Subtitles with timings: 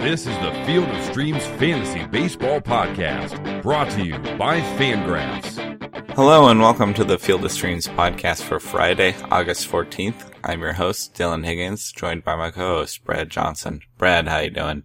[0.00, 6.14] This is the Field of Streams Fantasy Baseball Podcast, brought to you by Fangraphs.
[6.14, 10.32] Hello and welcome to the Field of Streams podcast for Friday, August 14th.
[10.42, 13.82] I'm your host, Dylan Higgins, joined by my co-host, Brad Johnson.
[13.98, 14.84] Brad, how you doing?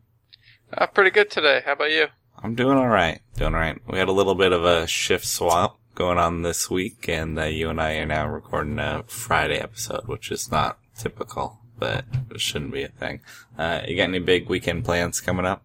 [0.78, 1.62] Uh, pretty good today.
[1.66, 2.08] How about you?
[2.44, 3.80] I'm doing alright, doing alright.
[3.88, 7.46] We had a little bit of a shift swap going on this week and uh,
[7.46, 12.42] you and I are now recording a Friday episode, which is not typical but it
[12.42, 13.22] shouldn't be a thing.
[13.58, 15.64] Uh, you got any big weekend plans coming up?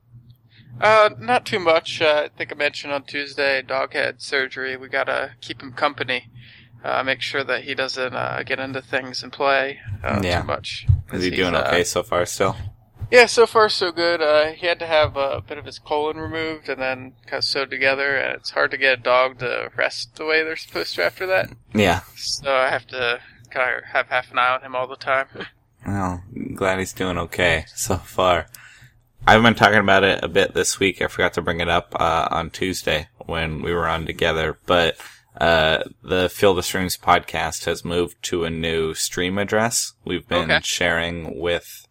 [0.80, 2.00] Uh, not too much.
[2.00, 4.76] Uh, I think I mentioned on Tuesday, dog had surgery.
[4.76, 6.30] We gotta keep him company.
[6.82, 10.40] Uh, make sure that he doesn't uh, get into things and play uh, Yeah.
[10.40, 10.86] too much.
[11.12, 12.56] Is he doing uh, okay so far still?
[13.10, 14.22] Yeah, so far so good.
[14.22, 17.44] Uh, he had to have a bit of his colon removed and then kind of
[17.44, 20.94] sewed together, and it's hard to get a dog to rest the way they're supposed
[20.94, 21.50] to after that.
[21.74, 22.00] Yeah.
[22.16, 23.18] So I have to
[23.50, 25.26] kind of have half an eye on him all the time.
[25.86, 28.46] Well, I'm glad he's doing okay so far.
[29.26, 31.02] I've been talking about it a bit this week.
[31.02, 34.96] I forgot to bring it up uh, on Tuesday when we were on together, but
[35.40, 39.92] uh, the Field of Streams podcast has moved to a new stream address.
[40.04, 40.60] We've been Okay.
[40.62, 41.86] sharing with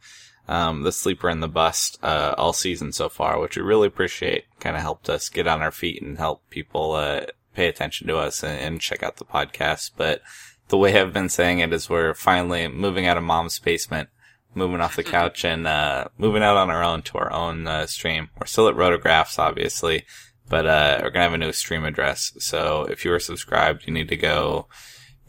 [0.47, 4.45] um, the Sleeper and the Bust uh, all season so far, which we really appreciate.
[4.59, 7.21] Kind of helped us get on our feet and help people uh,
[7.53, 9.91] pay attention to us and, and check out the podcast.
[9.95, 10.21] But
[10.69, 14.09] the way I've been saying it is we're finally moving out of mom's basement,
[14.55, 17.85] moving off the couch and, uh, moving out on our own to our own, uh,
[17.87, 18.29] stream.
[18.39, 20.05] We're still at Rotographs, obviously,
[20.47, 22.33] but, uh, we're gonna have a new stream address.
[22.39, 24.67] So if you are subscribed, you need to go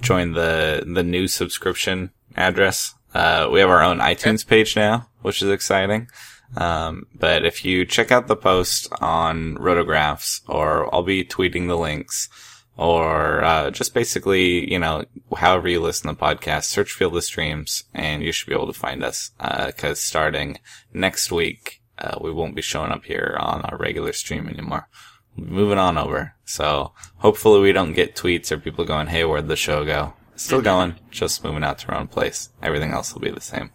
[0.00, 2.94] join the, the new subscription address.
[3.14, 6.08] Uh, we have our own iTunes page now, which is exciting.
[6.56, 11.76] Um, but if you check out the post on Rotographs, or I'll be tweeting the
[11.76, 12.28] links,
[12.76, 15.04] or uh, just basically, you know,
[15.36, 18.78] however you listen to podcasts, search Field of Streams, and you should be able to
[18.78, 19.32] find us.
[19.38, 20.58] Because starting
[20.92, 24.88] next week, uh, we won't be showing up here on our regular stream anymore.
[25.36, 26.34] We'll be moving on over.
[26.44, 30.62] So hopefully we don't get tweets or people going, "Hey, where'd the show go?" Still
[30.62, 32.48] going, just moving out to our own place.
[32.62, 33.70] Everything else will be the same.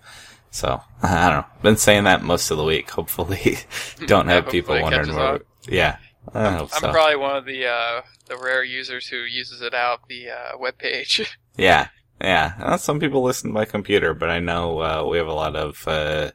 [0.49, 1.45] So I don't know.
[1.61, 2.89] Been saying that most of the week.
[2.89, 3.59] Hopefully,
[4.07, 5.41] don't have people wondering where.
[5.67, 5.97] Yeah,
[6.33, 10.07] I hope I'm probably one of the uh, the rare users who uses it out
[10.07, 11.37] the uh, web page.
[11.57, 11.87] Yeah,
[12.19, 12.55] yeah.
[12.59, 15.87] Uh, some people listen by computer, but I know uh, we have a lot of
[15.87, 16.31] uh,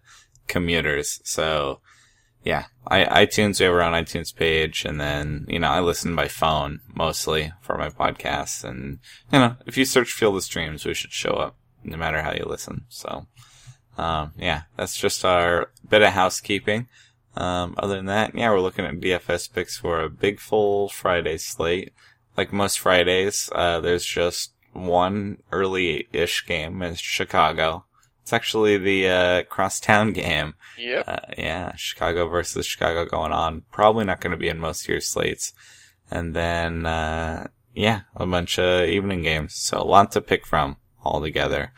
[0.47, 1.21] commuters.
[1.25, 1.81] So,
[2.43, 3.61] yeah, I, iTunes.
[3.61, 7.53] We have our own iTunes page, and then you know I listen by phone mostly
[7.61, 8.65] for my podcasts.
[8.65, 12.23] And you know, if you search Field of Streams, we should show up no matter
[12.23, 12.87] how you listen.
[12.89, 13.27] So,
[13.99, 16.89] um, yeah, that's just our bit of housekeeping.
[17.37, 21.39] Um, other than that, yeah, we're looking at DFS picks for a big full Friday
[21.39, 21.93] slate.
[22.37, 27.85] Like most Fridays, uh, there's just one early-ish game in Chicago.
[28.23, 30.55] It's actually the, uh, crosstown game.
[30.79, 31.05] yep.
[31.07, 33.63] Uh, yeah, Chicago versus Chicago going on.
[33.71, 35.53] Probably not going to be in most of your slates.
[36.11, 39.55] And then, uh, yeah, a bunch of evening games.
[39.55, 41.73] So a lot to pick from all together.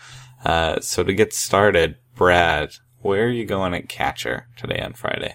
[0.45, 5.35] Uh, so to get started, Brad, where are you going at catcher today on Friday?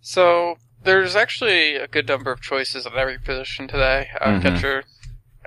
[0.00, 4.08] So there's actually a good number of choices at every position today.
[4.20, 4.42] Uh, Mhm.
[4.42, 4.84] Catcher,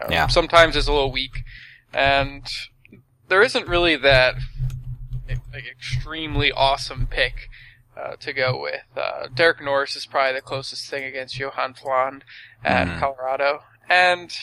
[0.01, 0.27] uh, Yeah.
[0.27, 1.43] sometimes is a little weak,
[1.93, 2.47] and
[3.27, 4.35] there isn't really that
[5.53, 7.49] like extremely awesome pick
[7.97, 8.83] uh, to go with.
[8.95, 12.21] Uh, Derek Norris is probably the closest thing against Yohan Flande
[12.63, 12.99] at Mhm.
[12.99, 14.33] Colorado, and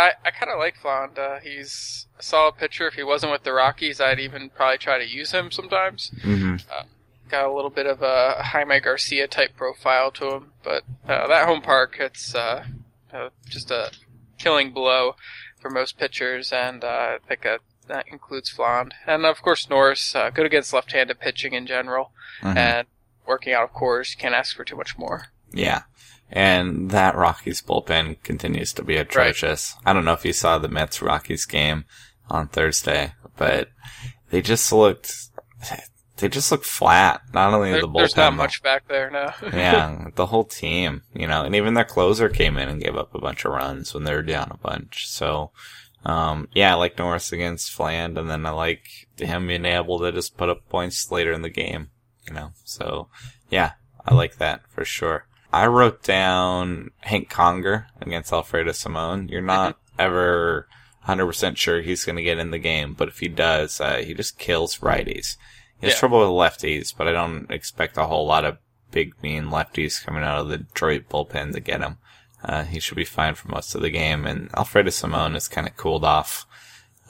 [0.00, 1.18] I, I kind of like Flande.
[1.18, 2.86] Uh, he's a solid pitcher.
[2.88, 6.56] If he wasn't with the Rockies, I'd even probably try to use him sometimes Mm-hmm.
[7.28, 11.46] got a little bit of a Jaime Garcia type profile to him, but uh, that
[11.46, 12.64] home park, it's uh,
[13.12, 13.92] uh, just a
[14.38, 15.14] killing blow
[15.60, 18.92] for most pitchers, and uh, I think that, that includes Flande.
[19.06, 22.12] And of course, Norris, uh, good against left handed pitching in general,
[22.42, 22.56] Mhm.
[22.56, 22.86] and
[23.26, 25.26] working out of course, can't ask for too much more.
[25.52, 25.82] Yeah.
[26.32, 29.74] And that Rockies bullpen continues to be atrocious.
[29.84, 31.84] I don't know if you saw the Mets Rockies game
[32.28, 33.68] on Thursday, but
[34.30, 35.12] they just looked,
[36.18, 37.22] they just looked flat.
[37.34, 37.96] Not only There- the bullpen.
[37.96, 39.34] there's not much back there now.
[39.42, 43.12] yeah, the whole team, you know, and even their closer came in and gave up
[43.14, 45.08] a bunch of runs when they were down a bunch.
[45.08, 45.50] So,
[46.04, 48.86] um, yeah, I like Norris against Flande, and then I like
[49.18, 51.90] him being able to just put up points later in the game,
[52.28, 52.52] you know.
[52.64, 53.08] So,
[53.50, 53.72] yeah,
[54.06, 55.26] I like that for sure.
[55.52, 59.28] I wrote down Hank Conger against Alfredo Simon.
[59.28, 60.68] You're not ever
[61.06, 64.14] 100% sure he's going to get in the game, but if he does, uh, he
[64.14, 65.36] just kills righties.
[65.80, 65.98] He has Yeah.
[66.00, 68.58] trouble with lefties, but I don't expect a whole lot of
[68.90, 71.98] big mean lefties coming out of the Detroit bullpen to get him.
[72.44, 75.66] Uh, he should be fine for most of the game, and Alfredo Simon is kind
[75.66, 76.46] of cooled off.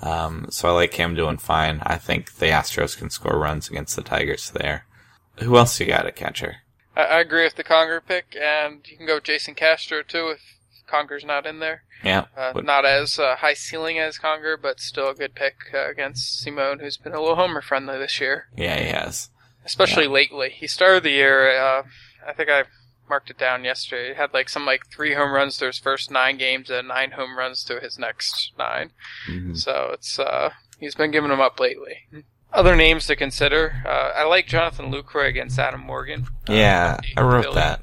[0.03, 1.81] Um, so I like him doing fine.
[1.85, 4.87] I think the Astros can score runs against the Tigers there.
[5.41, 6.57] Who else you got at catcher?
[7.09, 10.41] I, I agree with the Conger pick, and you can go Jason Castro too if
[10.87, 11.83] Conger's not in there.
[12.03, 12.27] Yeah.
[12.37, 15.89] Uh, But- not as uh, high ceiling as Conger, but still a good pick uh,
[15.91, 19.29] against Simon, who's been a little homer friendly this year, yeah, he has.
[19.65, 20.51] especially lately.
[20.51, 21.51] He started the year.
[21.57, 21.83] Uh,
[22.27, 22.65] I think I
[23.09, 24.11] marked it down yesterday.
[24.11, 27.11] He had like some like three home runs to his first nine games and nine
[27.13, 28.91] home runs to his next nine.
[29.29, 29.57] Mhm.
[29.59, 32.07] So it's uh, he's been giving them up lately.
[32.53, 33.83] Other names to consider.
[33.87, 36.27] Uh, I like Jonathan Lucroy against Adam Morgan.
[36.49, 37.55] Uh, Yeah, I wrote Philly.
[37.55, 37.83] that.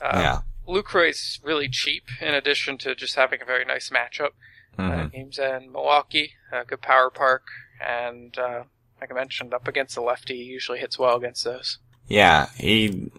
[0.00, 0.38] Uh, yeah.
[0.72, 4.30] Lucroy's really cheap in addition to just having a very nice matchup.
[4.78, 5.12] Uh, Mhm.
[5.12, 7.48] games in Milwaukee, uh, good power park,
[7.84, 8.62] and uh,
[9.00, 11.78] like I mentioned, up against the lefty, he usually hits well against those.
[12.06, 13.10] Yeah, he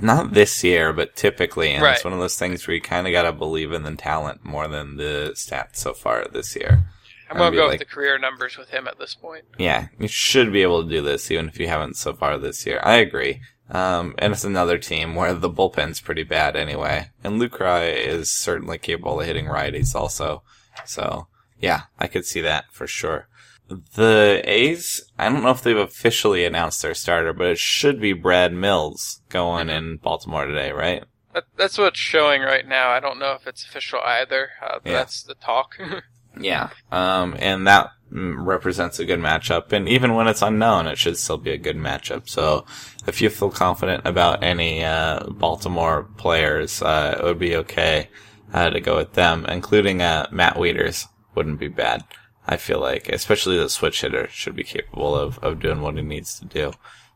[0.00, 3.12] not this year, but typically, and it's one of those things where you kind of
[3.12, 6.84] got to believe in the talent more than the stats so far this year.
[7.30, 9.44] I'm gonna go like- with the career numbers with him at this point.
[9.58, 12.66] Yeah, you should be able to do this, even if you haven't so far this
[12.66, 12.80] year.
[12.82, 13.40] I agree.
[13.70, 17.10] Um, and it's another team where the bullpen's pretty bad anyway.
[17.22, 20.42] And Lucroy is certainly capable of hitting righties also.
[20.84, 21.28] So,
[21.60, 23.28] yeah, I could see that for sure.
[23.68, 28.12] The A's, I don't know if they've officially announced their starter, but it should be
[28.12, 31.04] Brad Mills going in Baltimore today, right?
[31.32, 32.90] That, that's what's showing right now.
[32.90, 34.48] I don't know if it's official either.
[34.60, 34.92] Uh, Yeah.
[34.94, 35.78] That's the talk.
[36.38, 36.70] Yeah.
[36.90, 39.72] Um, and that mm, represents a good matchup.
[39.72, 42.28] And even when it's unknown, it should still be a good matchup.
[42.28, 42.66] So
[43.06, 48.08] if you feel confident about any, uh, Baltimore players, uh, it would be okay,
[48.52, 52.04] uh, to go with them, including, uh, Matt Wieters wouldn't be bad.
[52.46, 56.02] I feel like, especially the switch hitter should be capable of, of doing what he
[56.02, 56.72] needs to do.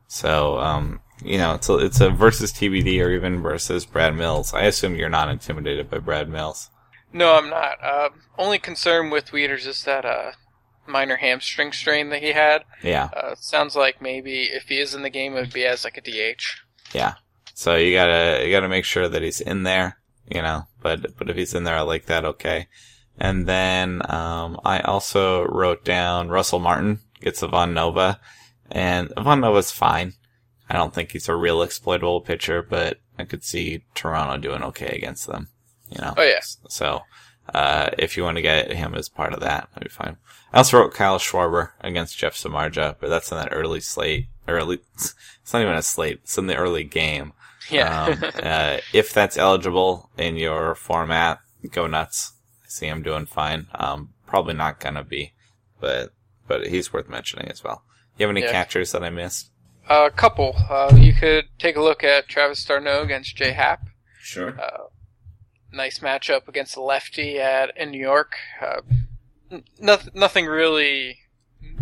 [0.06, 4.54] So, um, you know, it's a, it's a versus TBD or even versus Brad Mills.
[4.54, 6.70] I assume you're not intimidated by Brad Mills.
[7.14, 7.82] No, I'm not.
[7.82, 10.32] Uh, only concern with Wieters is that uh,
[10.86, 12.64] minor hamstring strain that he had.
[12.82, 13.08] Yeah.
[13.16, 15.96] Uh, sounds like maybe if he is in the game, it would be as like
[15.96, 16.42] a DH.
[16.92, 17.14] Yeah.
[17.54, 20.64] So you gotta you gotta make sure that he's in there, you know.
[20.82, 22.24] But but if he's in there, I like that.
[22.24, 22.66] Okay.
[23.16, 28.20] And then um, I also wrote down Russell Martin gets Ivan Nova,
[28.70, 30.14] and Ivan Nova's fine.
[30.68, 34.94] I don't think he's a real exploitable pitcher, but I could see Toronto doing okay
[34.96, 35.48] against them.
[35.94, 36.14] You know.
[36.16, 36.40] Oh, yeah.
[36.68, 37.02] So
[37.52, 40.16] uh, if you want to get him as part of that, that'd be fine.
[40.52, 44.26] I also wrote Kyle Schwarber against Jeff Samardzija, but that's in that early slate.
[44.46, 46.20] Early, it's not even a slate.
[46.22, 47.32] It's in the early game.
[47.70, 48.04] Yeah.
[48.06, 52.32] Um, uh, if that's eligible in your format, go nuts.
[52.62, 53.66] I see him doing fine.
[53.74, 55.32] Um, probably not gonna be,
[55.80, 56.12] but
[56.46, 57.82] but he's worth mentioning as well.
[58.18, 58.52] You have any Yeah.
[58.52, 59.50] catchers that I missed?
[59.88, 60.54] A couple.
[60.70, 63.80] Uh, you could take a look at Travis d'Arnaud against Jay Happ.
[64.20, 64.58] Sure.
[64.60, 64.83] Uh,
[65.74, 68.36] nice matchup against the lefty at in New York.
[68.60, 68.80] Uh,
[69.78, 71.18] nothing, nothing really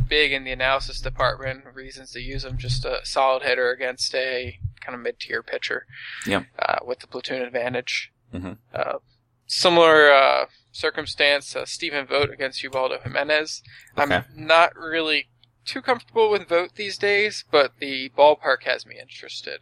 [0.09, 1.65] big in the analysis department.
[1.75, 2.59] Reasons to use him.
[2.59, 5.87] Just a solid hitter against a kind of mid-tier pitcher.
[6.27, 6.47] Yep.
[6.59, 8.13] Uh, with the platoon advantage.
[8.35, 8.59] Mhm.
[8.75, 8.99] Uh,
[9.47, 11.55] similar uh, circumstance.
[11.55, 13.63] Uh, Stephen Vogt against Ubaldo Jimenez.
[13.99, 14.17] Okay.
[14.17, 15.29] I'm not really
[15.65, 19.61] too comfortable with Vogt these days, but the ballpark has me interested.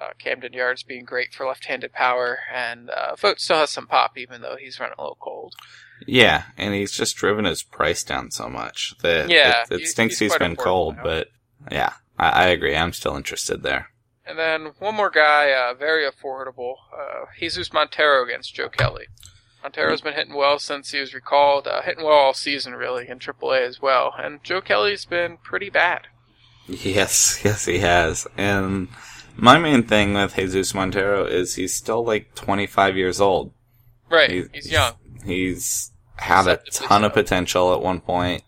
[0.00, 4.16] Uh, Camden Yards being great for left-handed power, and uh, Vogt still has some pop,
[4.16, 5.54] even though he's running a little cold.
[6.06, 10.18] Yeah, and he's just driven his price down so much that Yeah, it, it stinks
[10.18, 10.96] he's he's been cold.
[10.96, 11.02] now.
[11.02, 11.28] But
[11.70, 12.74] yeah, I, I agree.
[12.74, 13.90] I'm still interested there.
[14.24, 19.06] And then one more guy, uh, very affordable, uh, Jesus Montero against Joe Kelly.
[19.62, 23.18] Montero's been hitting well since he was recalled, uh, hitting well all season really in
[23.18, 26.06] AAA as well, and Joe Kelly's been pretty bad.
[26.66, 28.26] Yes, yes, he has.
[28.36, 28.88] And
[29.40, 33.52] my main thing with Jesus Montero is he's still like 25 years old.
[34.08, 34.94] Right, he's, young.
[35.24, 38.42] He's had a ton of potential at one point,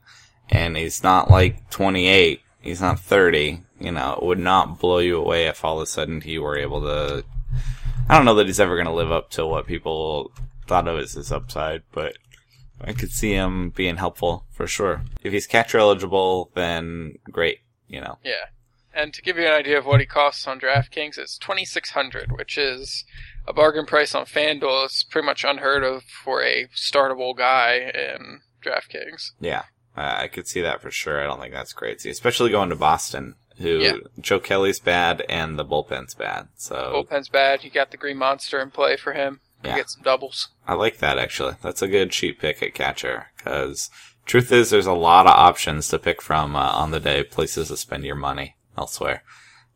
[0.51, 2.41] and he's not like 28.
[2.61, 3.63] He's not 30.
[3.81, 6.59] You know, it would not blow you away if all of a sudden he were
[6.59, 7.25] able to.
[8.09, 10.33] I don't know that he's ever going to live up to what people
[10.67, 12.17] thought of as his upside, but
[12.81, 15.03] I could see him being helpful for sure.
[15.23, 17.61] If he's catcher eligible, then great.
[17.89, 18.47] You know, Yeah.
[18.95, 21.91] And to give you an idea of what he costs on DraftKings, it's twenty six
[21.91, 23.05] hundred, which is
[23.49, 24.85] a bargain price on FanDuel.
[24.85, 29.31] It's pretty much unheard of for a startable guy in DraftKings.
[29.41, 29.65] Yeah,
[29.97, 31.21] I I could see that for sure.
[31.21, 33.97] I don't think that's crazy, especially going to Boston, who Yeah.
[34.21, 36.49] Joe Kelly's bad and the bullpen's bad.
[36.57, 37.65] So Bullpen's bad.
[37.65, 39.41] You got the Green Monster in play for him.
[39.65, 39.77] You Yeah.
[39.77, 40.49] get some doubles.
[40.69, 41.55] I like that actually.
[41.63, 43.89] That's a good cheap pick at catcher because
[44.27, 47.69] truth is, there's a lot of options to pick from uh, on the day, places
[47.69, 49.23] to spend your money elsewhere.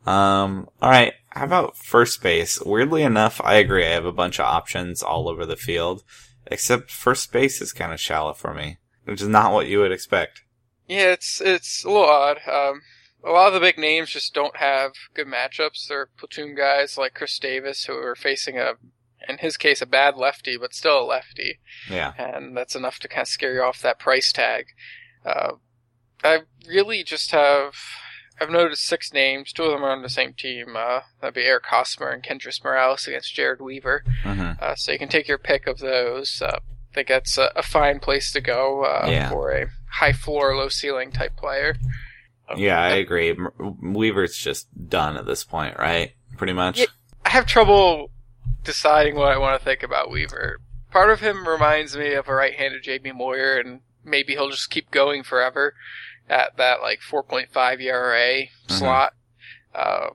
[0.05, 1.13] Um, all right.
[1.29, 2.59] How about first base?
[2.61, 3.85] Weirdly enough, I agree.
[3.85, 6.03] I have a bunch of options all over the field,
[6.47, 9.91] except first base is kind of shallow for me, which is not what you would
[9.91, 10.41] expect.
[10.87, 12.37] Yeah, it's it's a little odd.
[12.49, 12.81] Um,
[13.23, 15.87] a lot of the big names just don't have good matchups.
[15.87, 18.73] They're platoon guys like Chris Davis who are facing a,
[19.27, 22.13] in his case, a bad lefty, but still a lefty, Yeah.
[22.17, 24.67] and that's enough to kind of scare you off that price tag.
[25.25, 25.53] Uh,
[26.23, 27.73] I really just have.
[28.39, 29.51] I've noticed six names.
[29.51, 30.75] Two of them are on the same team.
[30.75, 34.03] Uh, that'd be Eric Hosmer and Kendrys Morales against Jered Weaver.
[34.23, 36.41] hmm Uh, so you can take your pick of those.
[36.41, 36.59] Uh,
[36.91, 39.29] I think that's a, a fine place to go uh, Yeah.
[39.29, 41.77] for a high floor, low ceiling type player.
[42.49, 43.35] Um, Yeah, I agree.
[43.59, 46.13] Weaver's just done at this point, right?
[46.37, 46.79] Pretty much.
[46.79, 46.85] Yeah.
[47.25, 48.11] I have trouble
[48.63, 50.59] deciding what I want to think about Weaver.
[50.91, 54.89] Part of him reminds me of a right-handed Jamie Moyer, and maybe he'll just keep
[54.91, 55.73] going forever
[56.29, 59.13] at that like 4.5 ERA slot.
[59.73, 60.07] Uh,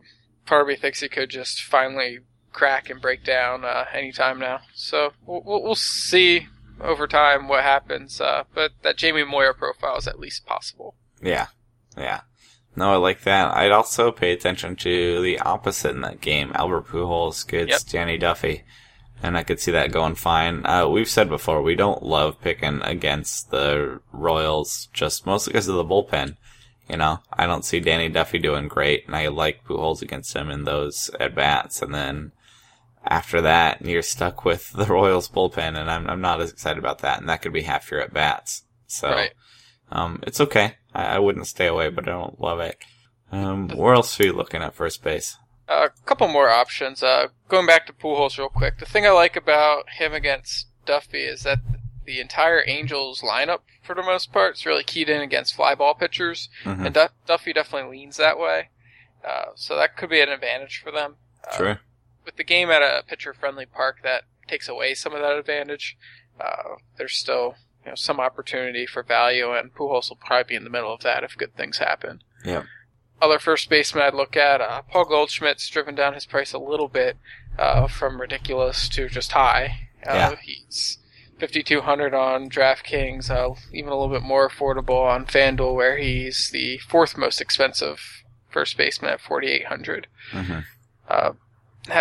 [0.47, 2.21] part of me thinks he could just finally
[2.53, 4.61] crack and break down uh, anytime now.
[4.75, 6.49] So we'll, we'll we'll see
[6.81, 8.21] over time what happens.
[8.21, 10.95] Uh, but that Jamie Moyer profile is at least possible.
[11.23, 11.47] Yeah.
[11.97, 12.23] Yeah.
[12.75, 13.55] No, I like that.
[13.55, 16.53] I'd also pay attention to the opposite in that game.
[16.55, 17.81] Albert Pujols gets Yep.
[17.91, 18.65] Danny Duffy.
[19.23, 20.67] And I could see that going fine.
[20.67, 25.77] Uh, we've said before, we don't love picking against the Royals, just mostly because of
[25.77, 26.37] the bullpen.
[26.91, 30.51] You know, I don't see Danny Duffy doing great, and I like Pujols against him
[30.51, 31.81] in those at bats.
[31.83, 32.33] And then
[33.05, 36.99] after that, you're stuck with the Royals bullpen, and I'm, I'm not as excited about
[36.99, 37.21] that.
[37.21, 38.65] And that could be half your at bats.
[38.89, 39.33] So, Right.
[39.93, 40.75] um, it's okay.
[40.93, 42.77] I, I wouldn't stay away, but I don't love it.
[43.31, 45.39] Um, where else are you looking at first base?
[45.69, 47.03] A couple more options.
[47.03, 48.79] Uh, going back to Pujols real quick.
[48.79, 51.59] The thing I like about him against Duffy is that
[52.05, 55.95] the entire Angels lineup, for the most part, is really keyed in against fly ball
[55.95, 56.87] pitchers, Mhm.
[56.87, 58.71] and Duff- Duffy definitely leans that way.
[59.25, 61.17] Uh, so that could be an advantage for them.
[61.49, 61.77] Uh, True.
[62.25, 65.97] With the game at a pitcher-friendly park, that takes away some of that advantage.
[66.41, 67.55] Uh, there's still
[67.85, 71.03] you know some opportunity for value, and Pujols will probably be in the middle of
[71.03, 72.65] that if good things happen Yep.
[73.23, 76.89] Other first baseman I'd look at, uh, Paul Goldschmidt's driven down his price a little
[76.89, 77.17] bit
[77.59, 79.89] uh, from ridiculous to just high.
[80.05, 80.35] Uh, Yeah.
[80.43, 80.99] He's
[81.39, 86.79] 5200 on DraftKings, uh, even a little bit more affordable on FanDuel, where he's the
[86.79, 90.59] fourth most expensive first baseman at 4800 hmm
[91.09, 91.33] uh,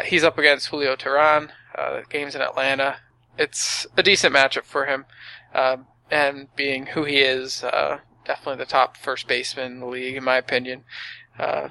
[0.05, 1.49] he's up against Julio Teheran.
[1.75, 2.97] Uh, the game's in Atlanta.
[3.37, 5.05] It's a decent matchup for him,
[5.55, 7.97] um, and being who he is, uh,
[8.31, 10.83] definitely the top first baseman in the league, in my opinion.
[11.37, 11.67] Uh,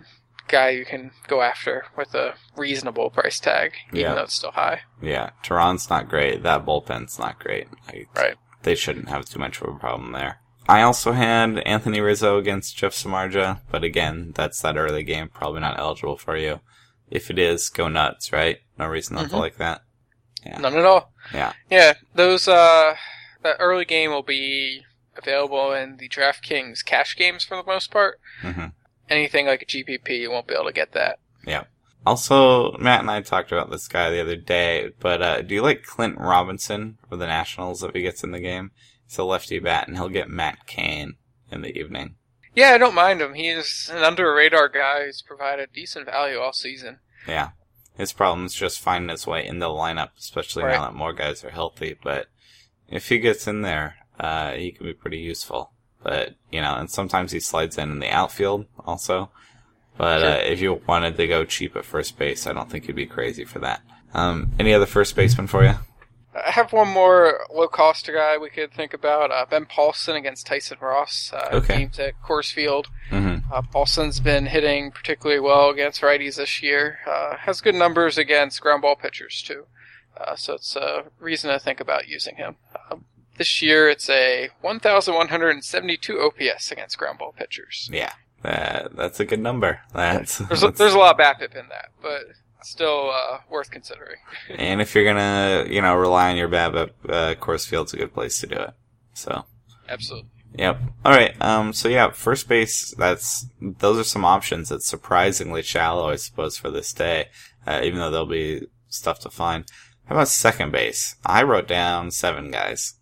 [0.49, 4.15] guy you can go after with a reasonable price tag, even Yeah.
[4.15, 4.81] though it's still high.
[5.01, 6.43] Yeah, Teheran's not great.
[6.43, 7.69] That bullpen's not great.
[7.89, 8.35] I, Right.
[8.63, 10.41] They shouldn't have too much of a problem there.
[10.69, 15.61] I also had Anthony Rizzo against Jeff Samardzija, but again, that's that early game, probably
[15.61, 16.61] not eligible for you.
[17.11, 18.59] If it is, go nuts, right?
[18.79, 19.41] No reason not to Mhm.
[19.41, 19.81] like that.
[20.45, 20.59] Yeah.
[20.59, 21.13] None at all.
[21.33, 21.53] Yeah.
[21.71, 22.97] Yeah, those uh,
[23.43, 24.85] that early game will be
[25.21, 28.19] available in the DraftKings cash games for the most part.
[28.43, 28.67] hmm
[29.09, 31.19] Anything like a GPP, you won't be able to get that.
[31.45, 31.65] Yeah.
[32.07, 35.63] Also, Matt and I talked about this guy the other day, but uh, do you
[35.63, 38.71] like Clint Robinson for the Nationals if he gets in the game?
[39.07, 41.17] He's a lefty bat, and he'll get Matt Cain
[41.51, 42.15] in the evening.
[42.55, 43.35] Yeah, I don't mind him.
[43.35, 47.01] He's an under radar guy who's provided decent value all season.
[47.27, 47.51] Yeah.
[47.97, 50.73] His problem is just finding his way in the lineup, especially Right.
[50.77, 51.97] now that more guys are healthy.
[52.03, 52.29] But
[52.89, 55.73] if he gets in there, uh, he can be pretty useful.
[56.03, 59.31] But, you know, and sometimes he slides in in the outfield also.
[59.99, 62.97] But, uh, if you wanted to go cheap at first base, I don't think you'd
[62.97, 63.83] be crazy for that.
[64.15, 65.75] Um, any other first baseman for you?
[66.35, 69.31] I have one more low cost guy we could think about.
[69.33, 71.33] Uh, ben Paulsen against Tyson Ross.
[71.35, 71.79] Uh, Okay.
[71.79, 72.87] Games at Coors Field.
[73.11, 73.53] Mm-hmm.
[73.53, 77.01] Uh, Paulsen's been hitting particularly well against righties this year.
[77.07, 79.67] Uh, has good numbers against ground ball pitchers too.
[80.17, 82.57] Uh, so it's a reason to think about using him.
[83.41, 87.89] This year it's a 1,172 OPS against ground ball pitchers.
[87.91, 88.13] Yeah.
[88.43, 89.81] That, that's a good number.
[89.95, 92.25] That's, There's a, there's a lot of BABIP in that, but
[92.61, 94.19] still uh, worth considering.
[94.51, 98.13] and if you're gonna, you know, rely on your BABIP, uh, Coors Field's a good
[98.13, 98.75] place to do it.
[99.15, 99.47] So.
[99.89, 100.29] Absolutely.
[100.59, 100.79] Yep.
[101.07, 101.35] All right.
[101.41, 101.73] Um.
[101.73, 102.95] So yeah, first base.
[102.99, 104.71] That's those are some options.
[104.71, 107.29] It's surprisingly shallow, I suppose, for this day.
[107.67, 109.65] Uh, even though there'll be stuff to find.
[110.05, 111.17] How about second base?
[111.25, 112.97] I wrote down seven guys.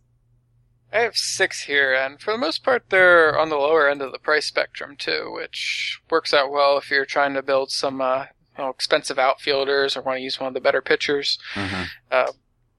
[0.93, 4.13] I have six here, and for the most part, they're on the lower end of
[4.13, 8.27] the price spectrum too, which works out well if you're trying to build some uh,
[8.57, 11.39] you know, expensive outfielders or want to use one of the better pitchers.
[11.55, 11.83] Mm-hmm.
[12.11, 12.33] Uh,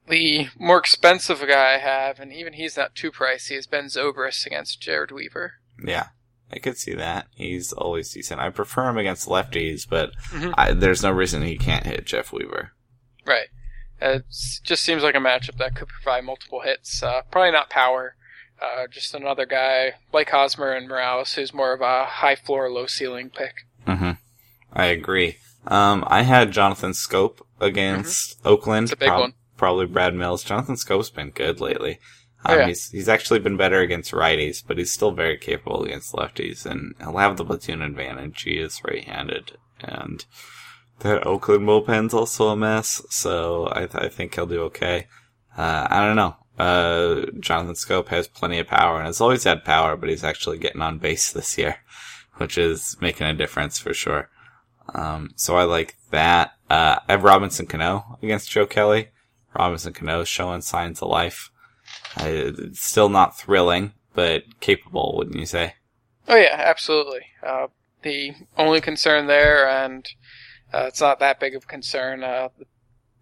[0.08, 4.44] the more expensive guy I have, and even he's not too pricey, is Ben Zobrist
[4.44, 5.52] against Jered Weaver.
[5.84, 6.08] Yeah,
[6.52, 7.28] I could see that.
[7.36, 8.40] He's always decent.
[8.40, 10.52] I prefer him against lefties, but Mhm.
[10.58, 12.72] I, there's no reason he can't hit Jeff Weaver.
[13.24, 13.48] Right.
[14.00, 14.24] It
[14.64, 17.02] just seems like a matchup that could provide multiple hits.
[17.02, 18.14] Uh, probably not power,
[18.62, 22.86] Uh, just another guy like Hosmer and Morales, who's more of a high floor, low
[22.86, 23.66] ceiling pick.
[23.86, 24.10] Mm-hmm.
[24.72, 25.36] I agree.
[25.66, 28.84] Um, I had Jonathan Schoop against Oakland.
[28.84, 29.34] It's a big one.
[29.56, 30.44] Probably Brad Mills.
[30.44, 31.98] Jonathan Schoop's been good lately.
[32.46, 32.66] Oh, Um, yeah.
[32.68, 36.94] he's he's actually been better against righties, but he's still very capable against lefties, and
[36.98, 38.42] he'll have the platoon advantage.
[38.42, 40.24] He is right-handed, and
[41.00, 43.02] that Oakland bullpen's also a mess.
[43.10, 45.06] So I th- I think he'll do okay.
[45.56, 46.36] Uh, I don't know.
[46.58, 50.58] Uh, Jonathan Schoop has plenty of power, and has always had power, but he's actually
[50.58, 51.76] getting on base this year,
[52.36, 54.28] which is making a difference for sure.
[54.94, 56.52] Um, so I like that.
[56.68, 59.08] Uh, I have Robinson Cano against Joe Kelly.
[59.54, 61.50] Robinson Cano showing signs of life.
[62.16, 65.74] Uh, still not thrilling, but capable, wouldn't you say?
[66.28, 67.22] Oh yeah, absolutely.
[67.42, 67.68] Uh,
[68.02, 70.08] the only concern there, and
[70.72, 72.22] uh, it's not that big of a concern.
[72.24, 72.66] Uh, the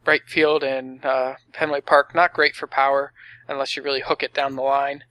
[0.06, 3.12] right field in uh, Fenway Park not great for power
[3.48, 5.04] unless you really hook it down the line.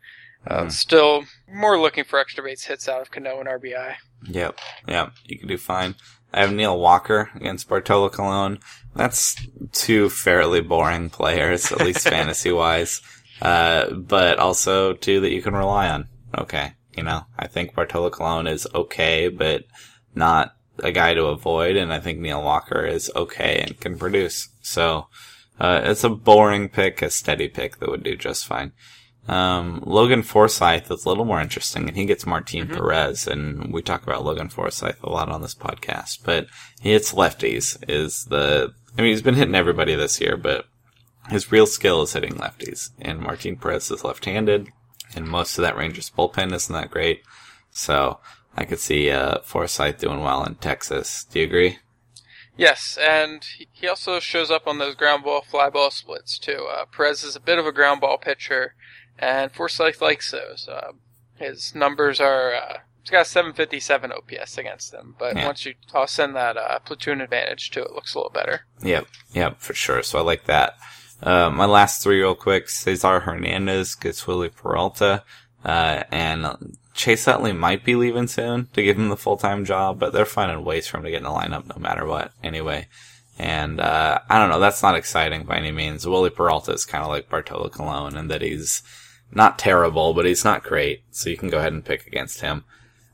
[0.45, 0.71] Uh, Mhm.
[0.71, 3.95] Still more looking for extra base hits out of Cano and RBI.
[4.27, 5.95] Yep, yep, you can do fine.
[6.33, 8.59] I have Neil Walker against Bartolo Colon.
[8.95, 9.35] That's
[9.71, 13.01] two fairly boring players, at least fantasy wise.
[13.41, 16.07] Uh, but also two that you can rely on.
[16.37, 16.73] Okay.
[16.95, 19.65] You know, I think Bartolo Colon is okay, but
[20.15, 21.75] not a guy to avoid.
[21.75, 24.49] And I think Neil Walker is okay and can produce.
[24.61, 25.07] So,
[25.59, 28.73] uh, it's a boring pick, a steady pick that would do just fine.
[29.27, 33.81] Um, Logan Forsythe is a little more interesting, and he gets Martin Perez, and we
[33.81, 36.19] talk about Logan Forsythe a lot on this podcast.
[36.23, 36.47] But
[36.81, 37.77] he hits lefties.
[37.89, 40.65] Is the I mean, he's been hitting everybody this year, but
[41.29, 42.91] his real skill is hitting lefties.
[42.99, 44.69] And Martin Perez is left-handed,
[45.13, 47.21] and most of that Rangers bullpen isn't that great.
[47.71, 48.19] So
[48.57, 51.23] I could see uh, Forsythe doing well in Texas.
[51.25, 51.77] Do you agree?
[52.57, 56.67] Yes, and he- also shows up on those ground ball fly ball splits too.
[56.71, 58.73] Uh, Perez is a bit of a ground ball pitcher,
[59.19, 60.67] and Forsythe likes those.
[60.67, 60.93] Uh,
[61.35, 65.45] his numbers are uh, he's got a 757 OPS against them, but Yeah.
[65.45, 68.61] once you toss in that uh, platoon advantage too, it looks a little better.
[68.81, 70.01] Yep, yep, for sure.
[70.01, 70.73] So I like that.
[71.21, 72.69] Uh, my last three real quick.
[72.69, 75.23] Cesar Hernandez gets Wily Peralta,
[75.63, 80.11] uh, and Chase Utley might be leaving soon to give him the full-time job, but
[80.11, 82.87] they're finding ways for him to get in the lineup no matter what anyway.
[83.39, 86.07] And, uh, I don't know, that's not exciting by any means.
[86.07, 88.81] Wily Peralta is kind of like Bartolo Colon in that he's
[89.31, 92.63] not terrible, but he's not great, so you can go ahead and pick against him.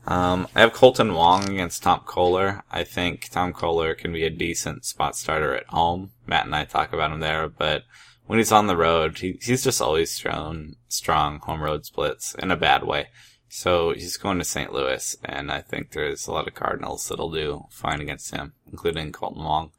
[0.06, 2.62] Um, I have Kolten Wong against Tom Koehler.
[2.70, 6.12] I think Tom Koehler can be a decent spot starter at home.
[6.26, 7.84] Matt and I talk about him there, but
[8.26, 12.50] when he's on the road, he, he's just always thrown strong home road splits in
[12.50, 13.08] a bad way.
[13.56, 14.72] So he's going to St.
[14.72, 19.12] Louis, and I think there's a lot of Cardinals that'll do fine against him, including
[19.12, 19.70] Kolten Wong.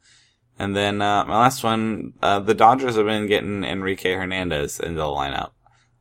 [0.58, 5.00] And then uh, my last one, uh, the Dodgers have been getting Enrique Hernandez into
[5.00, 5.50] the lineup.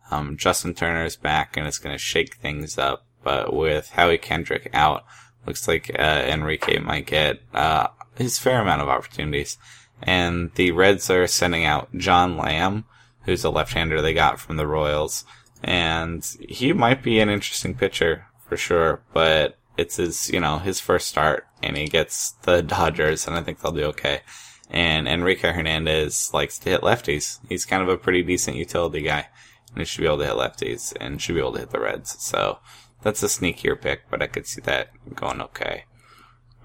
[0.09, 3.05] Um, Justin is back, and it's going to shake things up.
[3.25, 5.03] But with Howie Kendrick out,
[5.45, 9.57] looks like uh, Enrique might get uh, his fair amount of opportunities.
[10.01, 12.85] And the Reds are sending out John Lamb,
[13.23, 15.25] who's a left-hander they got from the Royals,
[15.65, 19.01] and he might be an interesting pitcher for sure.
[19.13, 23.41] But it's his, you know, his first start, and he gets the Dodgers, and I
[23.41, 24.21] think they'll do okay.
[24.69, 27.39] And Enrique Hernandez likes to hit lefties.
[27.49, 29.27] He's kind of a pretty decent utility guy,
[29.69, 31.79] and he should be able to hit lefties, and should be able to hit the
[31.79, 32.15] Reds.
[32.21, 32.59] So
[33.01, 35.85] that's a sneakier pick, but I could see that going okay.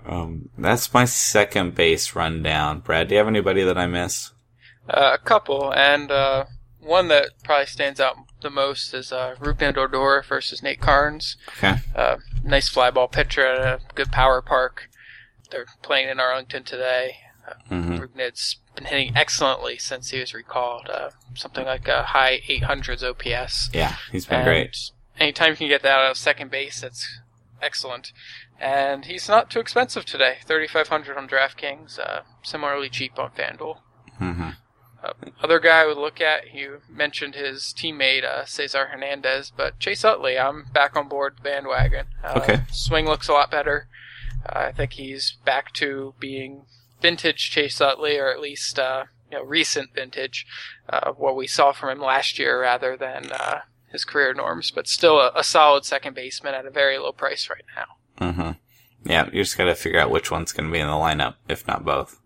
[0.07, 2.81] Um, that's my second base rundown.
[2.81, 4.33] Brad, do you have anybody that I missed?
[4.89, 6.45] Uh, a couple, and uh,
[6.81, 11.37] one that probably stands out the most is uh, Rougned Odor versus Nate Karns.
[11.59, 11.77] Okay.
[11.95, 14.89] Uh, nice fly ball pitcher at a good power park.
[15.51, 17.17] They're playing in Arlington today.
[17.69, 20.89] hmm Rougned's been hitting excellently since he was recalled.
[20.89, 23.71] Uh, something like a high 800s OPS.
[23.73, 24.77] Yeah, he's been And great.
[25.19, 27.21] Anytime you can get that out of second base, that's
[27.61, 28.13] excellent.
[28.59, 30.37] And he's not too expensive today.
[30.45, 31.99] 3500 on DraftKings.
[31.99, 33.79] Uh, similarly cheap on FanDuel.
[35.03, 39.79] Hmm Other guy I would look at, you mentioned his teammate uh, Cesar Hernandez, but
[39.79, 42.07] Chase Utley, I'm back on board the bandwagon.
[42.23, 42.61] Uh, Okay.
[42.71, 43.89] Swing looks a lot better.
[44.47, 46.65] Uh, I think he's back to being
[47.01, 50.47] vintage Chase Utley, or at least uh, you know recent vintage,
[50.89, 53.61] uh, what we saw from him last year, rather than uh,
[53.91, 54.71] his career norms.
[54.71, 58.33] But still a, a solid second baseman at a very low price right now.
[58.33, 58.51] hmm
[59.05, 61.85] Yeah, you just gotta figure out which one's gonna be in the lineup, if not
[61.85, 62.20] both.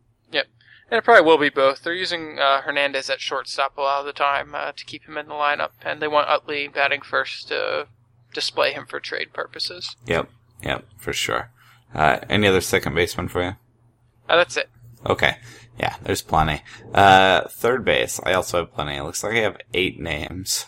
[0.95, 1.83] And it probably will be both.
[1.83, 5.19] They're using uh, Hernandez at shortstop a lot of the time uh, to keep him
[5.19, 7.89] in the lineup, and they want Utley batting first to
[8.33, 9.97] display him for trade purposes.
[10.07, 10.31] Yep,
[10.63, 11.51] yep, for sure.
[11.93, 13.57] Uh, any other second baseman for you?
[14.29, 14.71] Uh, that's it.
[15.05, 15.39] Okay.
[15.81, 16.63] Yeah, there's plenty.
[16.95, 18.95] Uh, third base, I also have plenty.
[18.95, 20.67] It looks like I have eight names.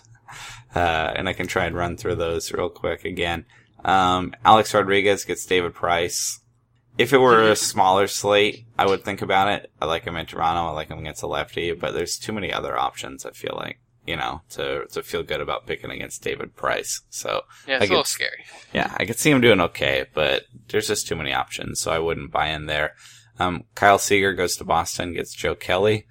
[0.75, 3.45] Uh, and I can try and run through those real quick again.
[3.85, 6.41] Um, Alex Rodriguez gets David Price.
[6.99, 9.71] If it were a smaller slate, I would think about it.
[9.81, 10.69] I like him in Toronto.
[10.69, 13.27] I like him against a lefty, but there's too many other options.
[13.27, 17.03] I feel like you know to to feel good about picking against David Price.
[17.11, 18.45] So Yeah, I it's a little scary.
[18.73, 21.99] yeah, I could see him doing okay, but there's just too many options, so I
[21.99, 22.95] wouldn't buy in there.
[23.39, 26.07] Um, Kyle Seager goes to Boston, gets Joe Kelly.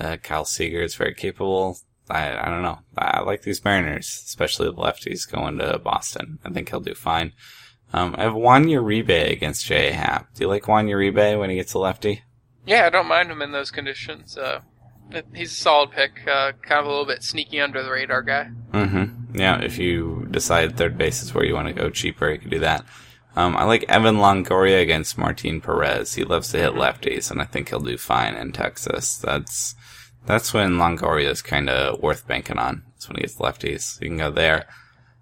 [0.00, 1.78] Uh, Kyle Seager is very capable.
[2.10, 2.80] I, I don't know.
[2.98, 6.38] I like these Mariners, especially the lefties going to Boston.
[6.44, 7.32] I think he'll do fine.
[7.94, 9.92] Um, I have Juan Uribe against J.A.
[9.92, 10.34] Happ.
[10.34, 12.22] Do you like Juan Uribe when he gets a lefty?
[12.66, 14.36] Yeah, I don't mind him in those conditions.
[14.36, 14.60] Uh,
[15.32, 16.26] he's a solid pick.
[16.26, 18.50] Uh, kind of a little bit sneaky under the radar guy.
[18.72, 19.38] Mm-hmm.
[19.38, 22.50] Yeah, if you decide third base is where you want to go cheaper, you can
[22.50, 22.84] do that.
[23.36, 26.14] Um, I like Evan Longoria against Martin Perez.
[26.14, 29.16] He loves to hit lefties, and I think he'll do fine in Texas.
[29.16, 29.74] That's
[30.26, 32.82] that's when Longoria is kind of worth banking on.
[32.92, 34.00] That's when he gets lefties.
[34.00, 34.66] You can go there.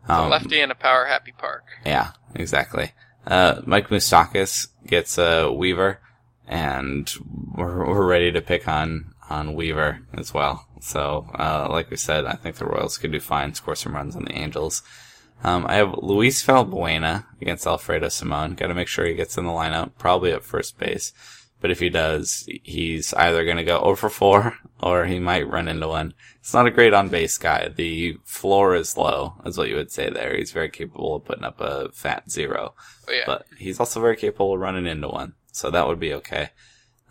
[0.09, 1.65] A Um, lefty in a power happy park.
[1.87, 2.93] yeah, exactly.
[3.27, 6.01] Uh, Mike Moustakas gets uh, Weaver,
[6.47, 7.13] and
[7.55, 10.67] we're, we're ready to pick on, on Weaver as well.
[10.81, 14.17] So, uh, like we said, I think the Royals could do fine, score some runs
[14.17, 14.83] on the Angels.
[15.45, 18.55] Um, I have Luis Valbuena against Alfredo Simon.
[18.55, 21.13] Got to make sure he gets in the lineup, probably at first base.
[21.63, 25.49] But if he does, he's either going to go over for 4 or he might
[25.49, 26.13] run into one.
[26.41, 27.69] It's not a great on base guy.
[27.69, 30.37] The floor is low, is what you would say there.
[30.37, 32.75] He's very capable of putting up a fat zero,
[33.09, 33.23] Oh, yeah.
[33.27, 35.35] but he's also very capable of running into one.
[35.53, 36.51] So that would be okay.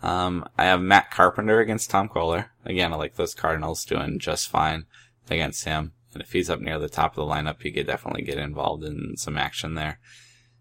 [0.02, 2.46] Um, I have Matt Carpenter against Tom Koehler.
[2.66, 4.84] Again, I like those Cardinals doing just fine
[5.30, 5.92] against him.
[6.12, 8.84] And if he's up near the top of the lineup, he could definitely get involved
[8.84, 9.98] in some action there.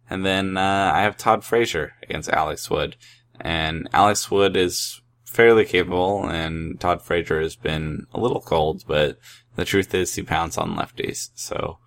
[0.10, 2.95] And then uh, I have Todd Frazier against Alex Wood.
[3.41, 9.17] And Alex Wood is fairly capable, and Todd Frazier has been a little cold, but
[9.56, 11.30] the truth is he pounds on lefties.
[11.36, 11.77] So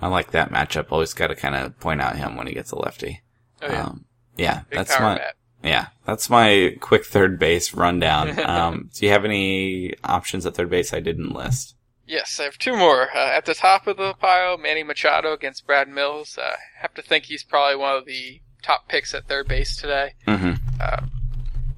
[0.00, 0.90] I like that matchup.
[0.90, 3.22] Always got to kind of point out him when he gets a lefty.
[3.62, 3.84] oh, yeah.
[3.84, 4.04] Um,
[4.36, 5.34] yeah, Big that's my bat.
[5.62, 8.38] yeah, that's my quick third base rundown.
[8.48, 11.76] um, do you have any options at third base I didn't list?
[12.06, 13.08] Yes, I have two more.
[13.14, 16.36] Uh, at the top of the pile, Manny Machado against Brad Mills.
[16.36, 19.76] Uh, I have to think he's probably one of the top picks at third base
[19.76, 20.14] today.
[20.26, 20.61] Mm-hmm.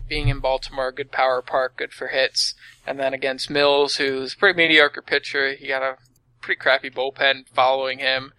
[0.08, 2.54] Being in Baltimore, good power park, good for hits.
[2.86, 5.96] And then against Mills, who's a pretty mediocre pitcher, he got a
[6.40, 8.32] pretty crappy bullpen following him.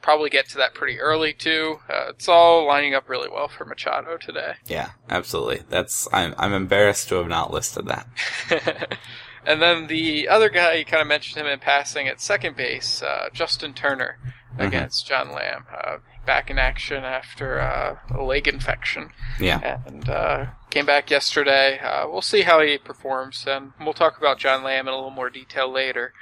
[0.00, 1.80] Probably get to that pretty early too.
[1.88, 4.54] Uh, it's all lining up really well for Machado today.
[4.66, 5.62] Yeah, absolutely.
[5.68, 8.06] That's I'm I'm embarrassed to have not listed that.
[9.46, 13.02] and then the other guy, you kind of mentioned him in passing at second base,
[13.02, 14.18] uh, Justin Turner
[14.58, 15.64] against John Lamb.
[15.72, 19.10] Uh, back in action after uh, a leg infection.
[19.40, 21.78] Yeah, And uh, came back yesterday.
[21.78, 25.10] Uh, we'll see how he performs, and we'll talk about John Lamb in a little
[25.10, 26.12] more detail later.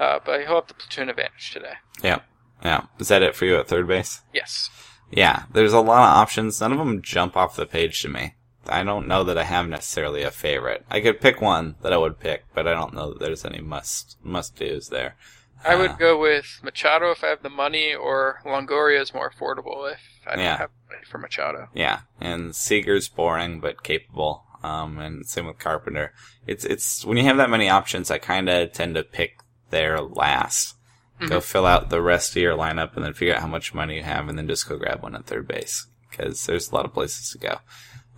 [0.00, 1.74] Uh, but he'll have the platoon advantage today.
[2.02, 2.20] yeah,
[2.64, 2.86] yeah.
[2.98, 4.22] Is that it for you at third base?
[4.32, 4.70] Yes.
[5.10, 6.60] Yeah, there's a lot of options.
[6.60, 8.34] None of them jump off the page to me.
[8.66, 10.84] I don't know that I have necessarily a favorite.
[10.90, 13.60] I could pick one that I would pick, but I don't know that there's any
[13.60, 15.16] must must dos there.
[15.64, 19.30] I Uh, would go with Machado if I have the money, or Longoria is more
[19.30, 20.56] affordable if I don't Yeah.
[20.58, 21.68] have money for Machado.
[21.74, 24.44] Yeah, and Seager's boring but capable.
[24.62, 26.12] Um, and same with Carpenter.
[26.46, 29.38] It's it's when you have that many options, I kind of tend to pick
[29.70, 30.76] their last.
[31.28, 33.96] Go fill out the rest of your lineup, and then figure out how much money
[33.96, 36.84] you have, and then just go grab one at third base because there's a lot
[36.84, 37.58] of places to go.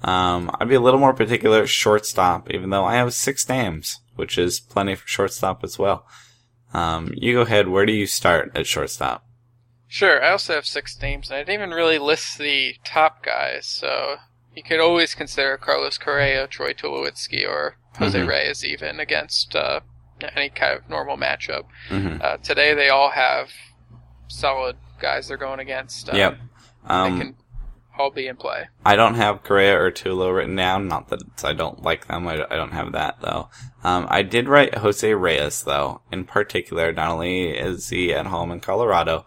[0.03, 4.01] Um, I'd be a little more particular at shortstop, even though I have six names,
[4.17, 6.07] which is plenty for shortstop as well.
[6.75, 7.69] Um, you go ahead.
[7.69, 9.25] Where do you start at shortstop?
[9.87, 13.67] Sure, I also have six names, and I didn't even really list the top guys,
[13.67, 14.17] so
[14.55, 18.27] you could always consider Carlos Correa, Troy Tulowitzki, or Jose Mhm.
[18.29, 19.81] Reyes even against uh,
[20.35, 21.65] any kind of normal matchup.
[21.89, 23.51] hmm Uh, today they all have
[24.29, 26.09] solid guys they're going against.
[26.09, 26.39] Uh, Yep.
[26.89, 27.37] They Um, can
[27.99, 28.69] all be in play.
[28.85, 30.89] I don't have Correa or Tulo written down.
[30.89, 32.27] Not that I don't like them.
[32.27, 33.49] I, I don't have that though.
[33.83, 36.01] Um, I did write Jose Reyes though.
[36.11, 39.25] In particular, not only is he at home in Colorado,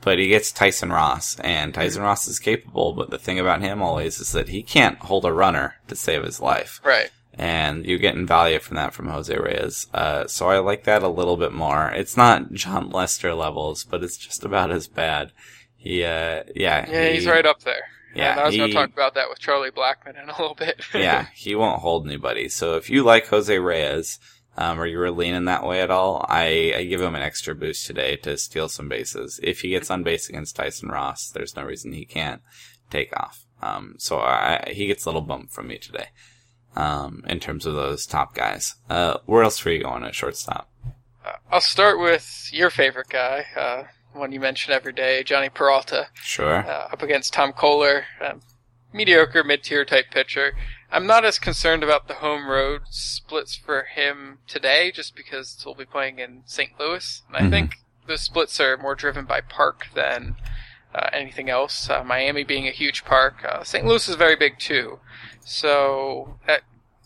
[0.00, 2.92] but he gets Tyson Ross, and Tyson Ross is capable.
[2.92, 6.24] But the thing about him always is that he can't hold a runner to save
[6.24, 7.10] his life, Right.
[7.34, 9.86] and you're getting value from that from Jose Reyes.
[9.94, 11.90] Uh, so I like that a little bit more.
[11.94, 15.30] It's not Jon Lester levels, but it's just about as bad.
[15.76, 17.84] He, uh, yeah, Yeah, he's right up there.
[18.14, 20.54] Yeah, and I was going to talk about that with Charlie Blackmon in a little
[20.54, 20.80] bit.
[20.94, 22.48] yeah, he won't hold anybody.
[22.48, 24.18] So if you like Jose Reyes,
[24.56, 27.54] um, or you were leaning that way at all, I, I give him an extra
[27.54, 29.40] boost today to steal some bases.
[29.42, 32.42] If he gets on base against Tyson Ross, there's no reason he can't
[32.90, 33.46] take off.
[33.62, 36.08] Um, so I, he gets a little bump from me today.
[36.74, 38.76] Um, in terms of those top guys.
[38.88, 40.70] Uh, where else were you going at shortstop?
[40.84, 45.52] Uh, Uh, I'll start with your favorite guy, uh, one you mention every day, Jhonny
[45.52, 46.58] Peralta, Sure.
[46.66, 48.42] uh, up against Tom Koehler, um,
[48.92, 50.54] mediocre mid-tier type pitcher.
[50.90, 55.74] I'm not as concerned about the home road splits for him today, just because we'll
[55.74, 56.78] be playing in St.
[56.78, 57.50] Louis, and I Mhm.
[57.50, 57.74] think
[58.06, 60.36] the splits are more driven by park than
[60.94, 61.88] uh, anything else.
[61.88, 63.86] Uh, Miami being a huge park, uh, St.
[63.86, 65.00] Louis is very big too,
[65.40, 66.64] so that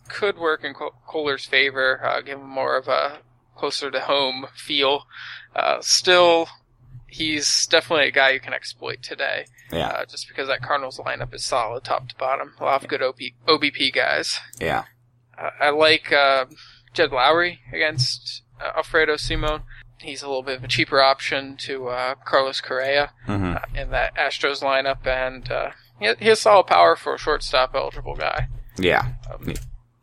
[0.09, 3.21] could work in Koehler's favor, uh, give him more of a
[3.57, 5.07] closer to home feel.
[5.55, 6.49] Uh, still,
[7.17, 9.89] he's definitely a guy you can exploit today, Yeah.
[9.89, 12.55] uh, just because that Cardinals lineup is solid top to bottom.
[12.61, 14.39] A lot of good OP- OBP guys.
[14.61, 14.85] Yeah.
[15.39, 16.47] Uh, I like uh,
[16.93, 19.63] Jed Lowrie against uh, Alfredo Simon.
[20.01, 23.91] He's a little bit of a cheaper option to uh, Carlos Correa hmm uh, in
[23.91, 28.49] that Astros lineup, and uh, he, he has solid power for a shortstop eligible guy.
[28.77, 29.13] Yeah.
[29.33, 29.55] Um,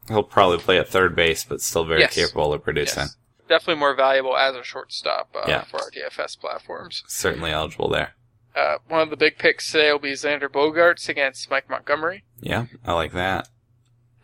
[0.10, 2.16] He'll probably play at third base, but still very Yes.
[2.16, 3.04] capable of producing.
[3.04, 3.16] yes.
[3.54, 5.64] Definitely more valuable as a shortstop uh, Yeah.
[5.66, 7.04] for our DFS platforms.
[7.08, 8.16] Certainly eligible there.
[8.56, 12.24] Uh, one of the big picks today will be Xander Bogaerts against Mike Montgomery.
[12.42, 13.48] Yeah, I like that.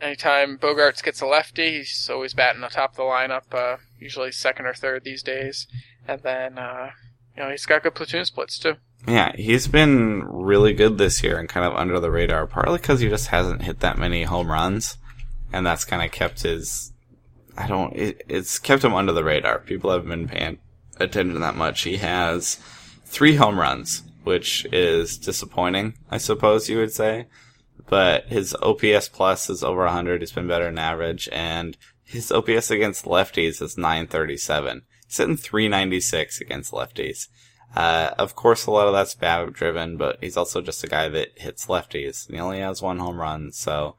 [0.01, 4.31] Anytime Bogarts gets a lefty, he's always batting the top of the lineup, uh, usually
[4.31, 5.67] second or third these days.
[6.07, 6.89] And then, uh,
[7.37, 8.77] you know, he's got good platoon splits too.
[9.07, 12.99] Yeah, he's been really good this year and kind of under the radar, partly because
[13.01, 14.97] he just hasn't hit that many home runs,
[15.53, 16.93] and that's kind of kept his.
[17.57, 17.95] I don't.
[17.95, 19.59] It, it's kept him under the radar.
[19.59, 20.59] People haven't been paying
[20.99, 21.81] attention that much.
[21.81, 22.55] He has
[23.05, 27.27] three home runs, which is disappointing, I suppose you would say.
[27.87, 30.21] But his OPS plus is over 100.
[30.21, 34.83] He's been better than average, and his OPS against lefties is 937.
[35.07, 37.27] He's hitting 396 against lefties.
[37.75, 41.07] Uh, of course, a lot of that's BABIP driven, but he's also just a guy
[41.09, 42.29] that hits lefties.
[42.29, 43.95] He only has one home run, so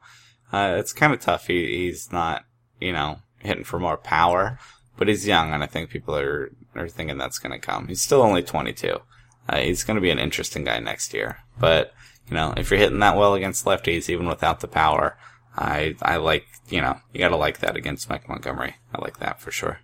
[0.51, 1.47] uh, it's kind of tough.
[1.47, 2.43] He, he's not,
[2.79, 4.59] you know, hitting for more power,
[4.97, 7.87] but he's young, and I think people are are thinking that's going to come.
[7.87, 8.97] He's still only 22.
[9.49, 11.93] Uh, he's going to be an interesting guy next year, but
[12.27, 15.17] you know, if you're hitting that well against lefties, even without the power,
[15.55, 18.75] I I like, you know, you got to like that against Mike Montgomery.
[18.93, 19.79] I like that for sure.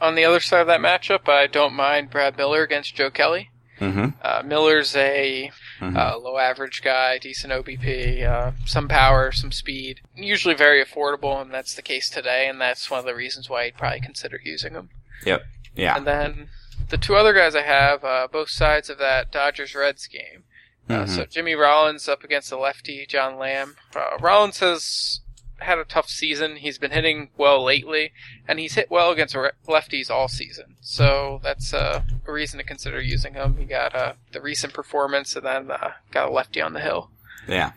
[0.00, 3.50] On the other side of that matchup, I don't mind Brad Miller against Joe Kelly.
[3.80, 4.10] Mm-hmm.
[4.22, 5.96] Uh, Miller's a Mhm.
[5.96, 10.00] uh, low average guy, decent OBP, uh, some power, some speed.
[10.14, 13.64] Usually very affordable, and that's the case today, and that's one of the reasons why
[13.64, 14.90] you'd probably consider using him.
[15.24, 15.42] Yep.
[15.74, 15.96] Yeah.
[15.96, 16.48] And then
[16.90, 20.44] the two other guys I have, uh, both sides of that Dodgers Reds game.
[20.88, 21.08] Uh, Mhm.
[21.08, 23.76] so Jimmy Rollins up against the lefty John Lamb.
[23.94, 25.20] Uh, Rollins has
[25.60, 26.56] had a tough season.
[26.56, 28.12] He's been hitting well lately,
[28.48, 29.34] and he's hit well against
[29.68, 30.76] lefties all season.
[30.80, 33.56] So that's uh, a reason to consider using him.
[33.58, 37.10] He got uh, the recent performance, and then uh, got a lefty on the hill.
[37.48, 37.72] yeah.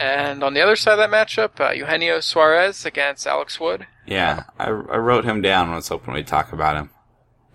[0.00, 3.86] And on the other side of that matchup, uh, Eugenio Suarez against Alex Wood.
[4.06, 4.42] Yeah.
[4.58, 5.70] I, I wrote him down.
[5.70, 6.90] I was hoping we'd talk about him.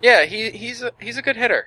[0.00, 1.66] Yeah, he he's a, he's a good hitter,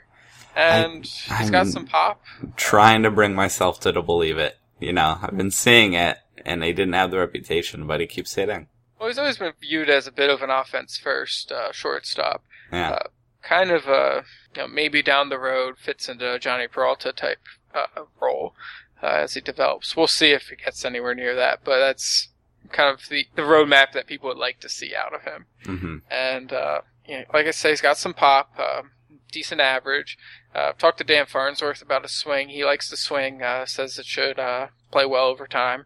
[0.56, 2.24] and he's I'm- got some pop.
[2.56, 4.58] trying to bring myself to, to believe it.
[4.80, 8.36] You know, I've been seeing it, and he didn't have the reputation, but he keeps
[8.36, 8.68] hitting.
[9.00, 12.44] Well, he's always been viewed as a bit of an offense first uh, shortstop.
[12.72, 12.92] Yeah.
[12.92, 13.08] Uh,
[13.42, 14.24] kind of a
[14.56, 17.40] you know, maybe down the road fits into a Jhonny Peralta type
[17.76, 18.56] uh, role
[19.02, 19.98] uh, as he develops.
[19.98, 22.30] We'll see if he gets anywhere near that, but that's
[22.72, 25.46] kind of the, the roadmap that people would like to see out of him.
[25.66, 28.92] hmm And uh, you know, like I say, he's got some pop, um,
[29.32, 30.18] decent average.
[30.56, 32.50] Uh, talked to Dan Farnsworth about his swing.
[32.50, 33.42] He likes to swing.
[33.42, 35.86] Uh, says it should uh, play well over time.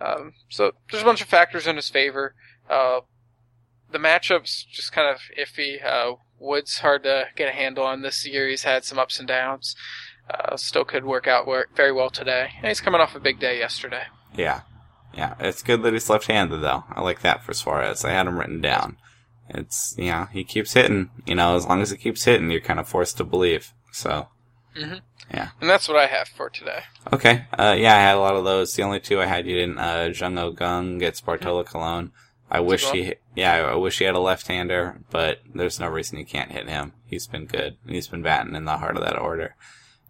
[0.00, 2.34] Um, so there's a bunch of factors in his favor.
[2.68, 3.00] Uh,
[3.90, 5.84] the matchup's just kind of iffy.
[5.84, 8.48] Uh, Wood's hard to get a handle on this year.
[8.48, 9.76] He's had some ups and downs.
[10.28, 12.50] Uh, still could work out very well today.
[12.56, 14.04] And he's coming off a big day yesterday.
[14.34, 14.62] Yeah.
[15.12, 15.34] Yeah.
[15.40, 16.84] It's good that he's left-handed, though.
[16.90, 18.04] I like that for Suarez.
[18.04, 18.96] I had him written down.
[19.50, 21.10] It's, you know, he keeps hitting.
[21.26, 23.74] You know, as long as he keeps hitting, you're kind of forced to believe.
[23.92, 24.28] So,
[24.76, 25.50] And Yeah.
[25.60, 26.82] And that's what I have for today.
[27.12, 27.44] okay.
[27.56, 28.74] Uh, yeah, I had a lot of those.
[28.74, 32.12] The only two I had you didn't, uh, Jung Oh Gung gets Bartolo Colon.
[32.50, 36.26] I wish he, yeah, I wish he had a left-hander, but there's no reason you
[36.26, 36.94] can't hit him.
[37.06, 37.76] He's been good.
[37.86, 39.54] He's been batting in the heart of that order.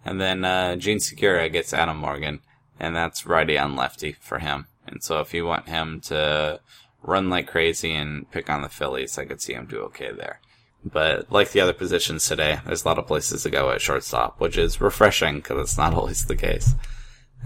[0.07, 2.41] And then, uh, Jean Segura gets Adam Morgan,
[2.79, 4.69] and that's righty on lefty for him.
[4.87, 6.61] And so if you want him to
[7.03, 10.41] run like crazy and pick on the Phillies, I could see him do okay there.
[10.85, 14.41] But like the other positions today, there's a lot of places to go at shortstop,
[14.41, 16.75] which is refreshing because it's not always the case.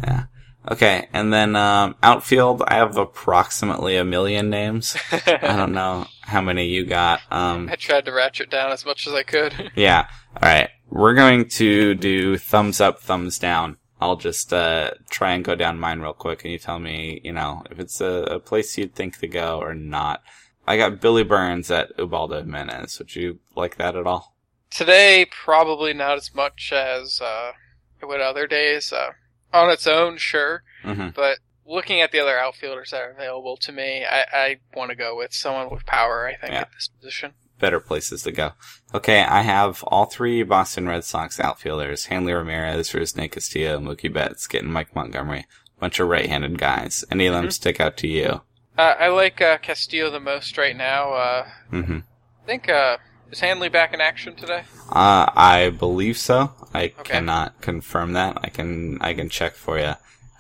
[0.03, 0.25] Yeah.
[0.71, 4.97] Okay, and then um, outfield, I have approximately a million names.
[5.13, 7.21] I don't know how many you got.
[7.31, 9.73] Um, I tried to ratchet down as much as I could.
[9.77, 10.09] yeah.
[10.43, 10.71] All right.
[10.89, 13.77] We're going to do thumbs up, thumbs down.
[14.01, 17.33] I'll just uh, try and go down mine real quick, and you tell me, you
[17.33, 20.23] know, if it's a, a place you'd think to go or not.
[20.67, 22.99] I got Billy Burns at Ubaldo Jimenez.
[22.99, 24.35] Would you like that at all?
[24.71, 27.53] Today, probably not as much as uh,
[28.01, 28.93] it would other days.
[28.93, 29.11] Uh,
[29.53, 33.73] on its own, sure, hmm but looking at the other outfielders that are available to
[33.73, 36.27] me, I, I want to go with someone with power.
[36.27, 36.61] I think Yeah.
[36.63, 37.33] at this position.
[37.61, 38.51] Better places to go.
[38.93, 44.47] Okay, I have all three Boston Red Sox outfielders: Hanley Ramirez, Rusney Castillo, Mookie Betts,
[44.49, 45.47] getting Mike Montgomery.
[45.79, 47.05] Bunch of right-handed guys.
[47.11, 47.53] Any of them Mhm.
[47.53, 48.43] stick out to you?
[48.77, 51.13] Uh, I like uh, Castillo the most right now.
[51.13, 51.99] Uh, hmm
[52.43, 52.99] I think uh,
[53.31, 54.65] is Hanley back in action today?
[54.91, 56.53] Uh, I believe so.
[56.75, 57.03] I Okay.
[57.15, 58.37] cannot confirm that.
[58.43, 59.95] I can I can check for you.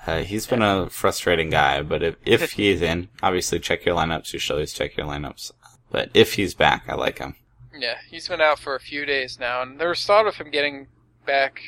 [0.07, 4.33] Uh, he's been a frustrating guy, but if if he's in, obviously check your lineups.
[4.33, 5.53] You should always check your lineups.
[5.91, 7.37] But if he's back, I like him.
[7.77, 10.51] Yeah, he's been out for a few days now, and there was thought of him
[10.51, 10.89] getting
[11.25, 11.61] back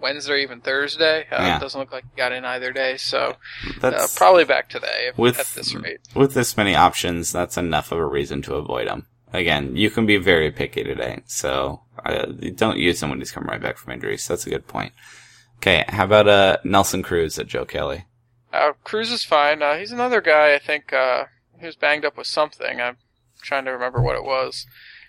[0.00, 1.22] Wednesday or even Thursday.
[1.30, 1.56] Uh, Yeah.
[1.56, 3.36] It doesn't look like he got in either day, so
[3.82, 6.00] uh, probably back today if, With- at this rate.
[6.14, 7.32] with this many options.
[7.32, 9.06] That's enough of a reason to avoid him.
[9.32, 13.48] Again, you can be very picky today, so uh, don't use him when he's coming
[13.48, 14.16] right back from injury.
[14.18, 14.92] So that's a good point.
[15.58, 18.04] Okay, how about uh Nelson Cruz at Joe Kelly?
[18.52, 19.62] Uh, Cruz is fine.
[19.62, 20.54] Uh, he's another guy.
[20.54, 21.24] I think uh,
[21.58, 22.80] he was banged up with something.
[22.80, 22.96] I'm
[23.42, 24.64] trying to remember what it was.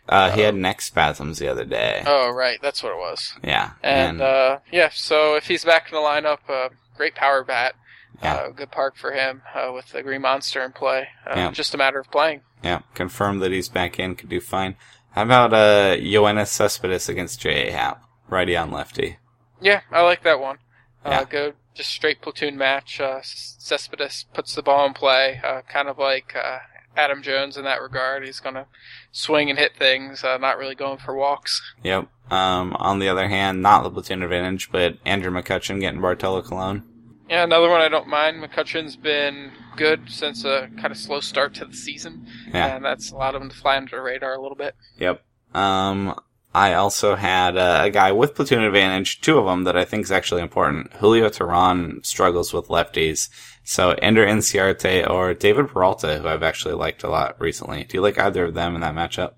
[0.09, 2.03] Uh, he had neck spasms the other day.
[2.05, 3.33] Oh, right, that's what it was.
[3.43, 7.75] Yeah, And uh, yeah, so if he's back in the lineup, uh, great power bat.
[8.23, 8.33] Yeah.
[8.35, 11.09] Uh, good park for him uh, with the Green Monster in play.
[11.27, 11.51] Uh, Yeah.
[11.51, 12.41] Just a matter of playing.
[12.63, 14.75] Yeah, confirmed that he's back in, could do fine.
[15.11, 17.71] How about uh Yoenis Cespedes against J.A.
[17.71, 18.01] Happ?
[18.29, 19.17] Righty on lefty.
[19.61, 20.57] Yeah, I like that one.
[21.05, 21.23] Uh, Yeah.
[21.25, 22.99] Go just straight platoon match.
[22.99, 26.59] Uh, Cespedes puts the ball in play, uh, kind of like uh,
[26.97, 28.25] Adam Jones in that regard.
[28.25, 28.65] He's going to
[29.11, 31.61] swing and hit things, uh, not really going for walks.
[31.83, 32.07] Yep.
[32.31, 36.83] Um, on the other hand, not the platoon advantage, but Andrew McCutchen getting Bartolo Colon.
[37.29, 38.41] Yeah, another one I don't mind.
[38.41, 42.75] McCutchen's been good since a kind of slow start to the season, Yeah.
[42.75, 44.75] and that's allowed him to fly under the radar a little bit.
[44.97, 45.21] Yep.
[45.53, 46.19] Um,
[46.55, 50.03] I also had uh, a guy with platoon advantage, two of them that I think
[50.05, 50.91] is actually important.
[50.93, 53.29] Julio Teheran struggles with lefties.
[53.69, 57.83] So Ender Inciarte or David Peralta, who I've actually liked a lot recently.
[57.83, 59.33] Do you like either of them in that matchup?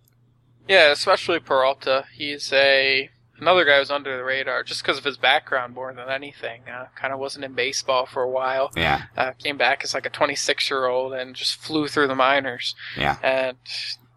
[0.67, 2.05] Yeah, especially Peralta.
[2.13, 6.09] He's a another guy who's under the radar just because of his background more than
[6.09, 6.61] anything.
[6.71, 8.71] Uh, kind of wasn't in baseball for a while.
[8.77, 9.05] Yeah.
[9.17, 12.75] Uh, came back as like a 26 year old and just flew through the minors.
[12.95, 13.17] Yeah.
[13.23, 13.57] And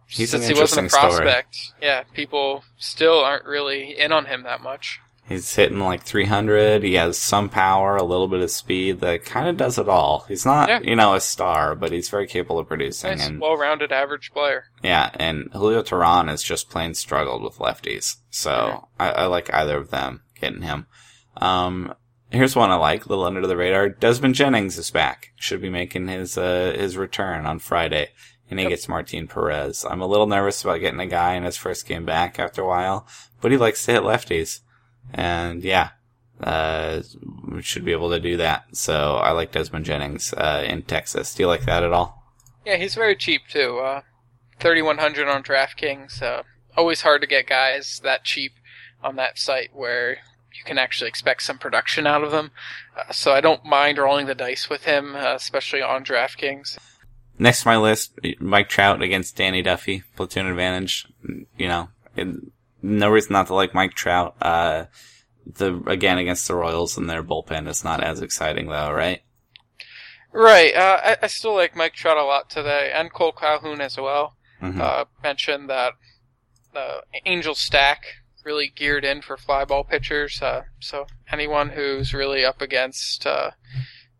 [0.08, 1.22] He's since he wasn't a interesting story.
[1.22, 5.00] prospect, yeah, people still aren't really in on him that much.
[5.32, 6.82] He's hitting like 300.
[6.82, 10.24] He has some power, a little bit of speed that kind of does it all.
[10.28, 10.80] He's not, Yeah.
[10.82, 13.10] you know, a star, but he's very capable of producing.
[13.10, 14.64] Nice, and well rounded average player.
[14.82, 18.16] yeah, and Julio Teheran has just plain struggled with lefties.
[18.30, 20.86] So I, I like either of them getting him.
[21.36, 21.94] Um,
[22.30, 23.88] here's one I like, a little under the radar.
[23.88, 25.32] Desmond Jennings is back.
[25.36, 28.08] Should be making his, uh, his return on Friday.
[28.50, 28.70] And he Yep.
[28.70, 29.86] gets Martin Perez.
[29.88, 32.66] I'm a little nervous about getting a guy in his first game back after a
[32.66, 33.06] while,
[33.40, 34.60] but he likes to hit lefties.
[35.12, 35.90] And yeah,
[36.42, 37.02] uh,
[37.48, 38.76] we should be able to do that.
[38.76, 41.34] So I like Desmond Jennings, uh, in Texas.
[41.34, 42.22] Do you like that at all?
[42.64, 43.78] Yeah, he's very cheap too.
[43.78, 44.02] Uh,
[44.60, 46.22] 3100 on DraftKings.
[46.22, 46.42] Uh,
[46.76, 48.52] always hard to get guys that cheap
[49.02, 50.18] on that site where
[50.54, 52.50] you can actually expect some production out of them.
[52.96, 56.78] Uh, so I don't mind rolling the dice with him, uh, especially on DraftKings.
[57.38, 61.08] Next on my list, Mike Trout against Danny Duffy, platoon advantage.
[61.56, 61.88] You know,
[62.82, 64.36] no reason not to like Mike Trout.
[64.42, 64.86] Uh,
[65.46, 69.22] the again against the Royals and their bullpen is not as exciting though, right?
[70.32, 70.74] Right.
[70.74, 74.36] Uh, I, I still like Mike Trout a lot today, and Cole Calhoun as well.
[74.62, 74.80] Mhm.
[74.80, 75.94] Uh, mentioned that
[76.72, 78.04] the Angel stack
[78.44, 80.40] really geared in for fly ball pitchers.
[80.40, 83.26] Uh, so anyone who's really up against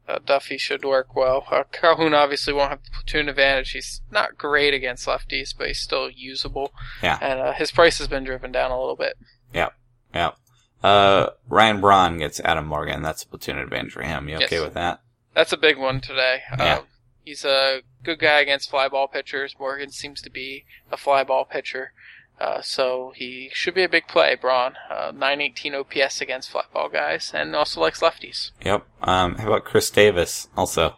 [0.08, 1.46] uh, Duffy should work well.
[1.50, 3.70] Uh, Calhoun obviously won't have the platoon advantage.
[3.70, 6.72] He's not great against lefties, but he's still usable.
[7.02, 7.18] Yeah.
[7.20, 9.14] And uh, his price has been driven down a little bit.
[9.54, 9.72] Yep.
[10.14, 10.36] Yep.
[10.82, 13.02] Uh, Ryan Braun gets Adam Morgan.
[13.02, 14.28] That's a platoon advantage for him.
[14.28, 14.64] You okay Yes.
[14.64, 15.00] with that?
[15.34, 16.40] That's a big one today.
[16.58, 16.78] Yeah.
[16.78, 16.84] Um,
[17.24, 19.54] he's a good guy against fly ball pitchers.
[19.58, 21.92] Morgan seems to be a fly ball pitcher.
[22.42, 24.74] Uh, so he should be a big play, Braun.
[24.90, 28.50] Uh, 918 OPS against fly ball guys, and also likes lefties.
[28.64, 28.84] Yep.
[29.00, 30.96] Um, how about Chris Davis also?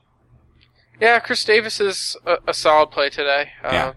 [0.99, 3.51] Yeah, Chris Davis is a, a solid play today.
[3.63, 3.93] Uh, Yeah.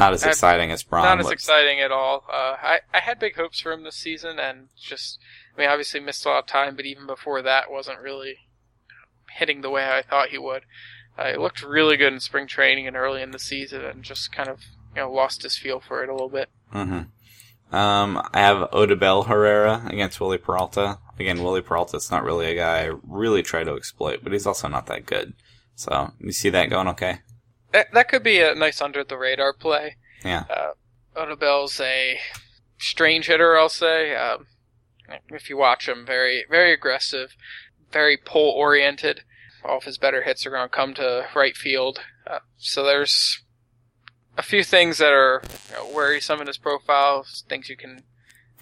[0.00, 1.04] Not as exciting as Braun.
[1.04, 2.24] Not as exciting at all.
[2.28, 5.18] Uh, I, I had big hopes for him this season, and just,
[5.56, 8.36] I mean, obviously missed a lot of time, but even before that, wasn't really
[9.38, 10.62] hitting the way I thought he would.
[11.16, 14.30] Uh, he looked really good in spring training and early in the season, and just
[14.32, 14.60] kind of,
[14.98, 16.48] you know, lost his feel for it a little bit.
[16.74, 17.74] Mm-hmm.
[17.74, 20.98] Um, I have Odubel Herrera against Wily Peralta.
[21.18, 24.68] Again, Wily Peralta's not really a guy I really try to exploit, but he's also
[24.68, 25.34] not that good.
[25.74, 27.20] So, you see that going okay?
[27.72, 29.96] that, that could be a nice under the radar play.
[30.24, 30.44] Yeah.
[30.50, 30.72] Uh,
[31.16, 32.18] Odubel's a
[32.78, 34.14] strange hitter, I'll say.
[34.16, 34.46] Um,
[35.30, 37.34] if you watch him, very very aggressive,
[37.92, 39.22] very pull oriented.
[39.64, 42.00] All of his better hits are going to come to right field.
[42.26, 43.42] Uh, so there's
[44.38, 48.04] a few things that are you know, worrisome in his profile, things you can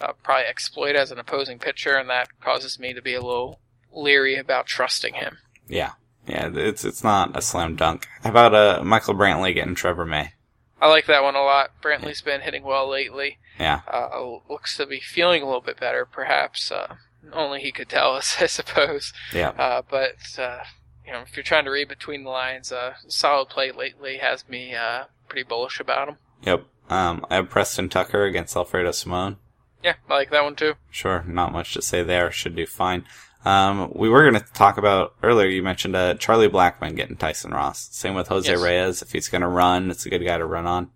[0.01, 3.59] uh, probably exploit as an opposing pitcher, and that causes me to be a little
[3.93, 5.37] leery about trusting him.
[5.67, 5.93] Yeah.
[6.27, 8.05] Yeah, it's it's not a slam dunk.
[8.21, 10.33] How about uh, Michael Brantley getting Trevor May?
[10.81, 11.71] I like that one a lot.
[11.81, 13.37] Brantley's been hitting well lately.
[13.57, 13.81] Yeah.
[13.87, 16.69] Uh, looks to be feeling a little bit better, perhaps.
[16.69, 16.95] Uh,
[17.31, 19.13] only he could tell us, I suppose.
[19.33, 19.51] Yeah.
[19.51, 20.63] Uh, but uh,
[21.05, 24.47] you know, if you're trying to read between the lines, uh, solid play lately has
[24.49, 26.17] me uh, pretty bullish about him.
[26.43, 26.65] Yep.
[26.89, 29.37] Um, I have Preston Tucker against Alfredo Simon.
[29.83, 30.73] Yeah, I like that one too.
[30.89, 32.31] Sure, not much to say there.
[32.31, 33.05] Should do fine.
[33.45, 35.47] Um, we were going to talk about earlier.
[35.47, 37.87] You mentioned uh, Charlie Blackmon getting Tyson Ross.
[37.91, 38.61] Same with Jose Yes.
[38.61, 39.01] Reyes.
[39.01, 40.89] If he's going to run, it's a good guy to run on.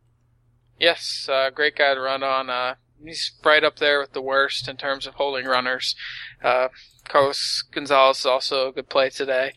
[0.80, 2.50] Yes, uh, great guy to run on.
[2.50, 5.96] Uh, he's right up there with the worst in terms of holding runners.
[6.44, 6.70] Uh,
[7.08, 9.54] Carlos Gonzalez is also a good play today.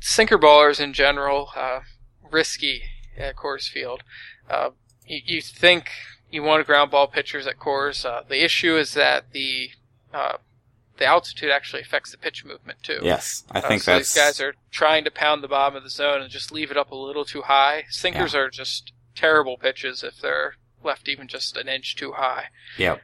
[0.00, 1.80] Sinker ballers in general, uh,
[2.30, 2.82] risky
[3.18, 4.02] at Coors Field.
[4.48, 4.70] Uh,
[5.06, 5.90] you, you think
[6.30, 8.04] you want to ground ball pitchers at Coors.
[8.04, 9.70] Uh, the issue is that the
[10.12, 10.38] uh,
[10.98, 13.00] the altitude actually affects the pitch movement too.
[13.02, 15.82] Yes, I Uh, think so that's these guys are trying to pound the bottom of
[15.82, 17.84] the zone and just leave it up a little too high.
[17.90, 22.46] Sinkers are just terrible pitches if they're left even just an inch too high.
[22.78, 23.02] Yep.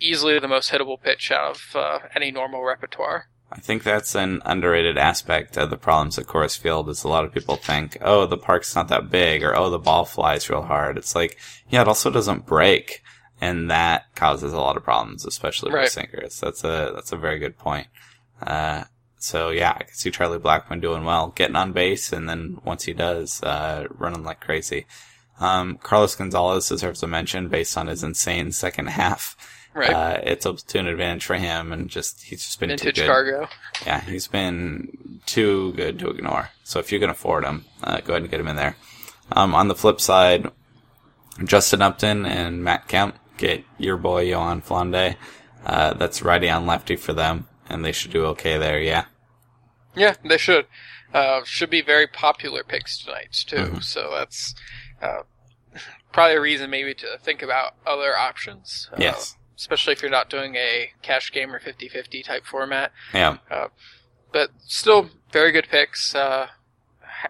[0.00, 3.28] Easily the most hittable pitch out of uh, any normal repertoire.
[3.50, 7.24] I think that's an underrated aspect of the problems at Coors Field is a lot
[7.24, 10.62] of people think, oh, the park's not that big or oh, the ball flies real
[10.62, 10.98] hard.
[10.98, 11.38] It's like,
[11.70, 13.02] yeah, it also doesn't break.
[13.40, 15.86] And that causes a lot of problems, especially Right.
[15.86, 16.40] for sinkers.
[16.40, 17.86] That's a, that's a very good point.
[18.42, 18.84] Uh,
[19.18, 22.84] so yeah, I can see Charlie Blackmon doing well, getting on base, and then once
[22.84, 24.86] he does, uh, running like crazy.
[25.40, 29.36] Um, Carlos Gonzalez deserves a mention based on his insane second half.
[29.78, 29.90] Right.
[29.90, 33.08] Uh, it's a platoon advantage for him, and just he's just been Vintage too good.
[33.10, 33.48] CarGo.
[33.86, 36.50] Yeah, he's been too good to ignore.
[36.64, 38.76] So if you can afford him, uh, go ahead and get him in there.
[39.30, 40.50] Um, on the flip side,
[41.44, 45.14] Justin Upton and Matt Kemp get your boy Yohan Flande.
[45.64, 48.80] Uh, that's righty on lefty for them, and they should do okay there.
[48.80, 49.04] Yeah,
[49.94, 50.66] Yeah, they should.
[51.14, 53.56] Uh, should be very popular picks tonight too.
[53.56, 53.84] Mhm.
[53.84, 54.54] So that's
[55.00, 55.22] uh,
[56.12, 58.88] probably a reason maybe to think about other options.
[58.92, 62.92] Uh, yes, Especially if you're not doing a cash game or 50-50 type format.
[63.12, 63.36] yeah,
[64.32, 66.14] but still very good picks.
[66.14, 66.46] Uh,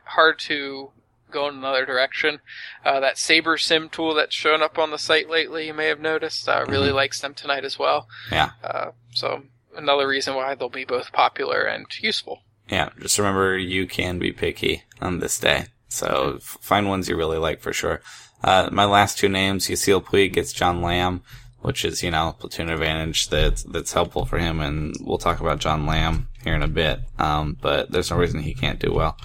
[0.05, 0.91] hard to
[1.31, 2.41] go in another direction.
[2.85, 6.49] Uh, that SaberSim tool that's shown up on the site lately, you may have noticed,
[6.49, 6.95] uh, really Mhm.
[6.95, 8.09] likes them tonight as well.
[8.33, 8.51] Yeah.
[8.63, 9.45] Uh, so
[9.77, 12.43] another reason why they'll be both popular and useful.
[12.69, 12.91] yeah.
[13.01, 15.67] Just remember, you can be picky on this day.
[15.89, 18.03] So f- find ones you really like for sure.
[18.45, 21.23] Uh, my last two names, Yasiel Puig gets John Lamb,
[21.61, 24.61] which is, you know, platoon advantage that's, that's helpful for him.
[24.61, 27.01] And we'll talk about John Lamb here in a bit.
[27.19, 29.17] Um, but there's no reason he can't do well.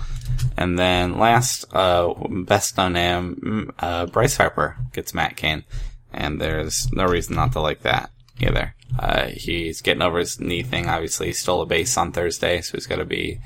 [0.58, 2.14] And then last, uh,
[2.46, 5.64] best known name, mm, uh, Bryce Harper gets Matt Cain.
[6.12, 8.76] And there's no reason not to like that either.
[8.98, 10.88] Uh, he's getting over his knee thing.
[10.88, 13.40] Obviously, he stole a base on Thursday, so he's got to be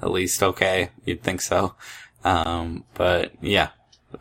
[0.00, 0.90] at least okay.
[1.04, 1.74] You'd think so.
[2.24, 3.68] Um, but yeah,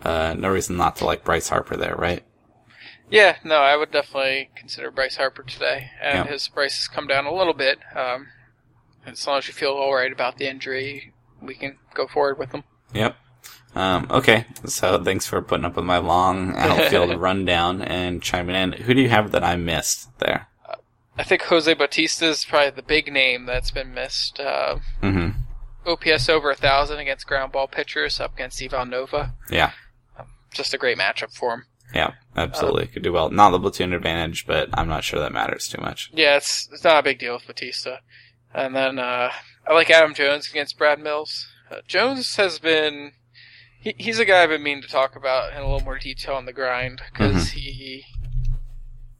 [0.03, 2.23] uh, no reason not to like Bryce Harper there, right?
[3.13, 6.31] Yeah, no, I would definitely consider Bryce Harper today, and Yeah.
[6.31, 7.77] his price has come down a little bit.
[7.95, 8.27] Um,
[9.05, 12.51] as long as you feel all right about the injury, we can go forward with
[12.53, 12.63] him.
[12.93, 13.15] Yep.
[13.75, 18.71] Um, okay, so thanks for putting up with my long outfield rundown and chiming in.
[18.73, 20.47] Who do you have that I missed there?
[21.15, 24.39] I think Jose Bautista is probably the big name that's been missed.
[24.39, 25.29] Uh, hmm
[25.85, 29.33] OPS over a thousand against ground ball pitchers up against Ivan Nova.
[29.51, 29.71] Yeah.
[30.51, 31.65] Just a great matchup for him.
[31.93, 32.87] Yeah, absolutely.
[32.87, 33.29] Could do well.
[33.29, 36.11] Not the platoon advantage, but I'm not sure that matters too much.
[36.13, 37.99] Yeah, it's it's not a big deal with Bautista.
[38.53, 39.31] And then uh,
[39.67, 41.47] I like Adam Jones against Brad Mills.
[41.71, 43.13] Uh, Jones has been
[43.79, 46.35] he, he's a guy I've been meaning to talk about in a little more detail
[46.35, 48.05] on the grind because he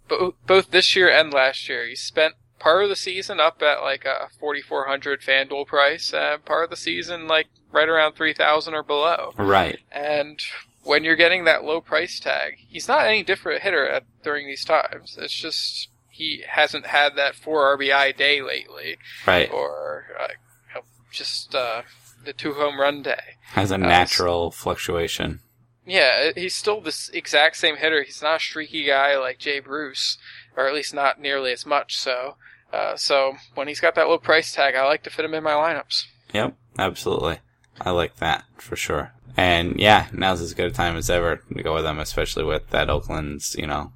[0.07, 3.82] bo- both this year and last year he spent part of the season up at
[3.82, 8.84] like a 4400 FanDuel price and part of the season like right around 3000 or
[8.84, 9.34] below.
[9.38, 9.80] Right.
[9.91, 10.39] And
[10.84, 14.63] when you're getting that low price tag, he's not any different hitter at, during these
[14.65, 15.17] times.
[15.19, 19.51] It's just he hasn't had that four RBI day lately, Right.
[19.51, 20.79] or uh,
[21.11, 21.84] just uh,
[22.23, 23.38] the two home run day.
[23.53, 25.39] Has a natural fluctuation.
[25.86, 28.03] Yeah, he's still this exact same hitter.
[28.03, 30.17] He's not a streaky guy like Jay Bruce,
[30.55, 32.38] or at least not nearly as much so.
[32.71, 35.43] Uh, so when he's got that low price tag, I like to fit him in
[35.43, 36.05] my lineups.
[36.34, 37.39] Yep, absolutely.
[37.81, 39.11] I like that for sure.
[39.36, 42.69] And yeah, now's as good a time as ever to go with them, especially with
[42.69, 43.91] that Oakland's, you know,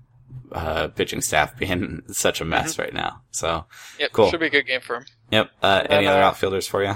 [0.52, 3.22] uh, pitching staff being such a mess right now.
[3.32, 3.66] So,
[4.00, 4.30] Yep, Cool.
[4.32, 5.06] should be a good game for him.
[5.32, 5.52] yep.
[5.62, 6.96] Uh, And any other uh, outfielders for you?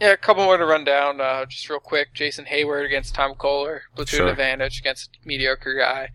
[0.00, 2.14] Yeah, a couple more to run down, uh, just real quick.
[2.14, 4.28] Jason Heyward against Tom Koehler, platoon Sure.
[4.28, 6.08] advantage against mediocre guy.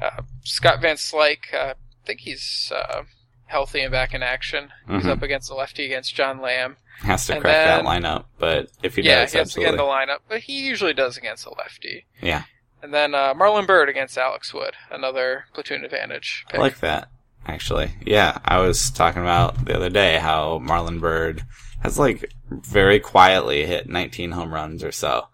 [0.00, 3.04] Uh, Scott Van Slyke, uh, I think he's uh,
[3.52, 4.70] healthy and back in action.
[4.88, 5.10] He's Mhm.
[5.10, 6.76] up against the lefty against John Lamb.
[7.02, 9.70] Has to and crack that lineup, but if he yeah, does, he has to get
[9.70, 12.06] in the lineup, but he usually does against the lefty.
[12.20, 12.42] Yeah,
[12.82, 16.44] And then uh, Marlon Byrd against Alex Wood, another platoon advantage.
[16.52, 17.08] I like that.
[17.46, 21.42] Actually, yeah, I was talking about the other day how Marlon Byrd
[21.82, 25.26] has like very quietly hit 19 home runs or so,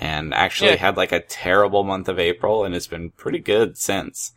[0.00, 0.76] and actually Yeah.
[0.76, 4.32] had like a terrible month of April, and it's been pretty good since.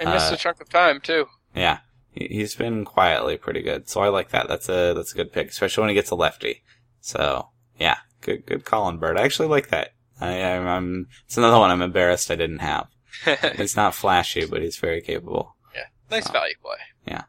[0.00, 1.28] I missed uh, a chunk of time too.
[1.54, 1.78] Yeah,
[2.14, 4.48] he's been quietly pretty good, so I like that.
[4.48, 6.62] That's a that's a good pick, especially when he gets a lefty.
[7.00, 7.48] So
[7.78, 9.16] yeah, good good call on Byrd.
[9.18, 9.94] I actually like that.
[10.20, 12.88] I, I'm, I'm it's another one I'm embarrassed I didn't have.
[13.56, 15.56] He's not flashy, but he's very capable.
[15.74, 16.76] yeah, nice value play.
[17.06, 17.22] Yeah.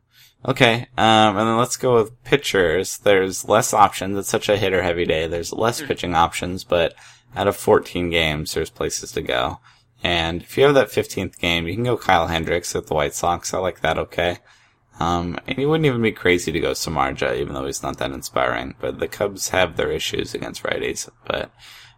[0.45, 2.97] Okay, um, and then let's go with pitchers.
[2.97, 4.17] There's less options.
[4.17, 5.27] It's such a hitter heavy day.
[5.27, 5.87] There's less Mhm.
[5.87, 6.93] pitching options, but
[7.35, 9.59] out of 14 games, there's places to go.
[10.03, 13.13] And if you have that 15th game, you can go Kyle Hendricks at the White
[13.13, 13.53] Sox.
[13.53, 14.39] I like that okay.
[14.99, 18.11] Um, and he wouldn't even be crazy to go Samardzija, even though he's not that
[18.11, 18.75] inspiring.
[18.79, 21.09] But the Cubs have their issues against righties.
[21.25, 21.51] But,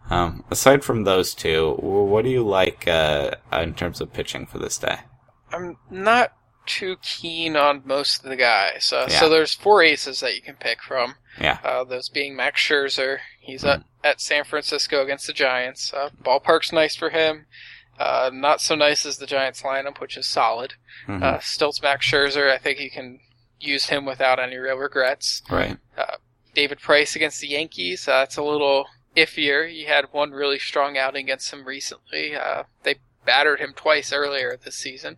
[0.09, 4.59] um, aside from those two, what do you like, uh, in terms of pitching for
[4.59, 4.99] this day?
[5.51, 6.33] I'm not
[6.65, 8.91] too keen on most of the guys.
[8.91, 9.19] Uh, Yeah.
[9.19, 11.15] So there's four aces that you can pick from.
[11.39, 11.59] Yeah.
[11.63, 13.19] Uh, those being Max Scherzer.
[13.39, 15.93] He's at, at San Francisco against the Giants.
[15.93, 17.45] Uh, ballpark's nice for him.
[17.99, 20.73] Uh, not so nice as the Giants lineup, which is solid.
[21.07, 21.23] Mhm.
[21.23, 22.51] Uh, still, it's Max Scherzer.
[22.51, 23.19] I think you can
[23.59, 25.41] use him without any real regrets.
[25.49, 25.77] right.
[26.53, 28.07] David Price against the Yankees.
[28.07, 28.87] Uh, it's a little
[29.17, 29.69] iffier.
[29.69, 32.33] He had one really strong outing against them recently.
[32.35, 35.17] Uh, they battered him twice earlier this season.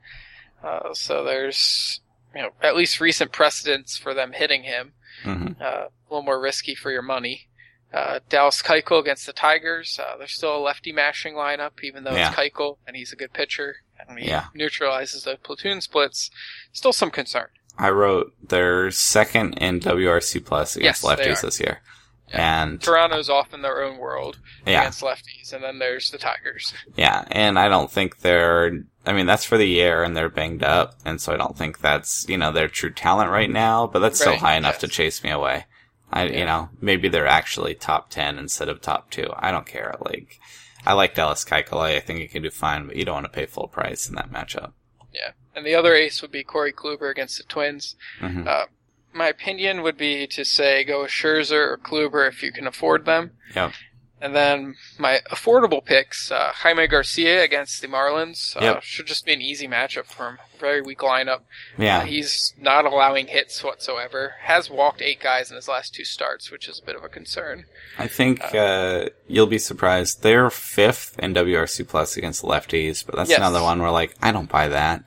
[0.63, 2.01] Uh, so there's
[2.36, 4.93] you know at least recent precedents for them hitting him.
[5.23, 7.49] hmm Uh, a little more risky for your money.
[7.93, 9.97] Uh, Dallas Keuchel against the Tigers.
[10.01, 12.29] Uh, there's still a lefty mashing lineup, even though Yeah.
[12.29, 13.77] it's Keuchel and he's a good pitcher
[14.07, 14.45] and he Yeah.
[14.53, 16.29] neutralizes the platoon splits.
[16.73, 17.47] Still some concern.
[17.77, 21.81] I wrote their second in WRC plus against Yes, lefties this year,
[22.29, 22.61] Yeah.
[22.63, 26.73] and Toronto's off in their own world yeah, against lefties, and then there's the Tigers.
[26.95, 28.71] yeah, and I don't think they're.
[29.05, 31.79] I mean, that's for the year, and they're banged up, and so I don't think
[31.79, 33.88] that's you know their true talent right now.
[33.88, 34.81] But that's still high enough yes.
[34.81, 35.65] to chase me away.
[36.12, 36.39] I Yeah.
[36.39, 39.30] you know maybe they're actually top ten instead of top two.
[39.36, 39.95] I don't care.
[39.99, 40.39] Like
[40.86, 41.80] I like Dallas Keuchel.
[41.82, 44.16] I think he can do fine, but you don't want to pay full price in
[44.16, 44.72] that matchup.
[45.14, 45.32] Yeah.
[45.55, 47.95] And the other ace would be Corey Kluber against the Twins.
[48.20, 48.66] hmm Uh,
[49.14, 53.05] my opinion would be to say go with Scherzer or Kluber if you can afford
[53.05, 53.32] them.
[53.55, 53.74] Yep.
[54.20, 58.57] And then my affordable picks, uh, Jaime Garcia against the Marlins.
[58.57, 58.84] Uh, Yep.
[58.84, 60.38] Should just be an easy matchup for him.
[60.59, 61.41] Very weak lineup.
[61.78, 64.34] Yeah, Uh, he's not allowing hits whatsoever.
[64.41, 67.09] Has walked eight guys in his last two starts, which is a bit of a
[67.09, 67.65] concern.
[67.99, 70.24] I think uh, you'll be surprised.
[70.24, 73.38] They're fifth in WRC plus against lefties, but that's Yes.
[73.38, 75.03] another one where like I don't buy that.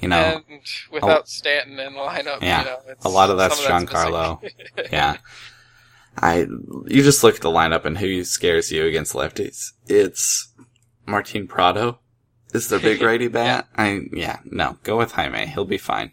[0.00, 2.60] You know, and without Stanton in the lineup, Yeah.
[2.60, 4.42] you know, it's, A lot of that's Giancarlo.
[4.92, 5.16] yeah.
[6.16, 6.46] I
[6.86, 9.72] you just look at the lineup and who scares you against lefties.
[9.86, 10.52] It's
[11.06, 11.98] Martin Prado
[12.52, 13.68] is their big righty bat.
[13.76, 15.46] I yeah no go with Jaime.
[15.46, 16.12] He'll be fine.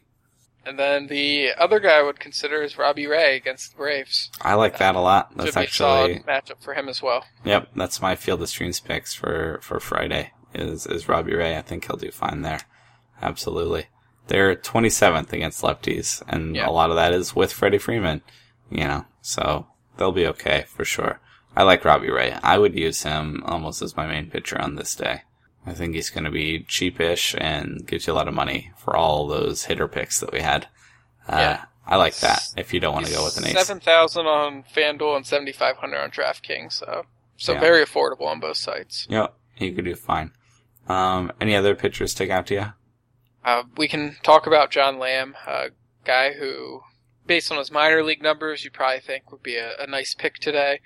[0.65, 4.29] And then the other guy I would consider is Robbie Ray against the Braves.
[4.41, 5.29] I like that a lot.
[5.31, 7.23] Should That's be a actually solid matchup for him as well.
[7.45, 10.31] Yep, that's my field of streams picks for for Friday.
[10.53, 11.57] Is is Robbie Ray?
[11.57, 12.61] I think he'll do fine there.
[13.21, 13.85] Absolutely.
[14.27, 16.67] They're 27th against lefties, and Yeah.
[16.67, 18.21] a lot of that is with Freddie Freeman.
[18.69, 19.67] You know, so
[19.97, 21.19] they'll be okay for sure.
[21.55, 22.33] I like Robbie Ray.
[22.43, 25.21] I would use him almost as my main pitcher on this day.
[25.65, 28.95] I think he's going to be cheapish and gives you a lot of money for
[28.95, 30.67] all those hitter picks that we had.
[31.27, 31.65] Uh, Yeah.
[31.89, 32.41] I like that.
[32.57, 35.53] If you don't want to go with an ace, Seven thousand on FanDuel and seventy
[35.53, 36.73] five hundred on DraftKings.
[36.73, 37.05] So,
[37.37, 37.59] so Yeah.
[37.61, 39.07] very affordable on both sites.
[39.09, 40.31] Yep, you could do fine.
[40.89, 42.65] Um, any other pitchers stick out to you?
[43.45, 45.69] Uh, we can talk about John Lamb, a
[46.03, 46.81] guy who,
[47.27, 50.35] based on his minor league numbers, you probably think would be a, a nice pick
[50.39, 50.79] today.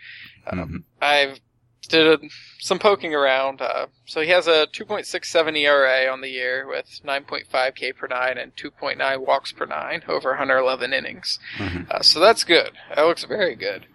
[0.47, 0.83] Um, Mhm.
[1.01, 1.39] I've
[1.87, 2.19] did a,
[2.59, 3.59] some poking around.
[3.61, 8.37] Uh, so he has a 2.67 ERA on the year with 9.5 K per nine
[8.37, 11.39] and 2.9 walks per nine over 111 innings.
[11.57, 11.89] Mhm.
[11.89, 12.71] Uh, so that's good.
[12.95, 13.87] That looks very good.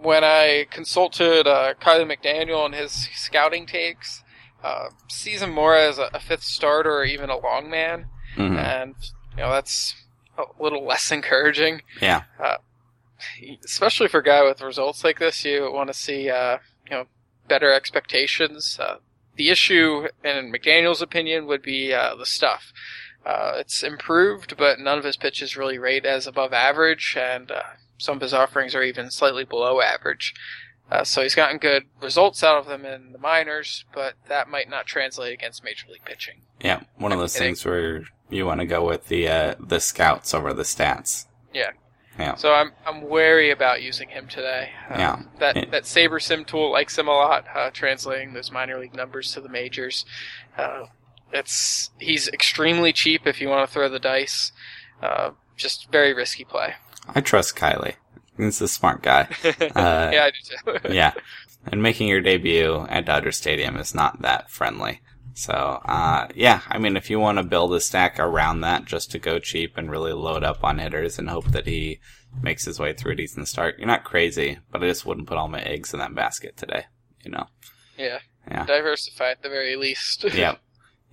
[0.00, 4.22] When I consulted uh, Kiley McDaniel on his scouting takes,
[4.62, 8.56] uh, sees him more as a, a fifth starter or even a long man, Mhm.
[8.58, 8.94] and
[9.32, 9.94] you know that's
[10.38, 12.22] a little less encouraging Yeah.
[13.64, 17.06] especially for a guy with results like this, you want to see, uh, you know,
[17.48, 18.78] better expectations.
[18.80, 18.96] Uh,
[19.36, 22.72] the issue, in McDaniel's opinion, would be uh, the stuff.
[23.24, 27.62] Uh, it's improved, but none of his pitches really rate as above average, and uh,
[27.98, 30.34] some of his offerings are even slightly below average.
[30.90, 34.68] Uh, so he's gotten good results out of them in the minors, but that might
[34.68, 36.42] not translate against major league pitching.
[36.60, 40.34] Yeah, one of those things where you want to go with the uh, the scouts
[40.34, 41.26] over the stats.
[41.54, 41.70] Yeah.
[42.18, 42.34] Yeah.
[42.34, 44.70] So I'm I'm wary about using him today.
[44.90, 45.22] Uh, Yeah.
[45.38, 49.32] That It- that SaberSim tool likes him a lot, uh, translating those minor league numbers
[49.32, 50.04] to the majors.
[50.58, 50.86] Uh,
[51.32, 54.52] it's he's extremely cheap if you want to throw the dice.
[55.02, 56.74] Uh, just very risky play.
[57.08, 57.94] I trust Kiley.
[58.44, 59.28] He's a smart guy.
[59.74, 60.88] Uh, yeah, I do too.
[60.94, 61.12] yeah.
[61.66, 65.00] And making your debut at Dodger Stadium is not that friendly.
[65.34, 69.10] So, uh, yeah, I mean, if you want to build a stack around that just
[69.12, 72.00] to go cheap and really load up on hitters and hope that he
[72.42, 75.38] makes his way through a decent start, you're not crazy, but I just wouldn't put
[75.38, 76.84] all my eggs in that basket today,
[77.24, 77.46] you know?
[77.96, 78.18] yeah.
[78.50, 78.66] Yeah.
[78.66, 80.24] Diversify at the very least.
[80.34, 80.58] Yep.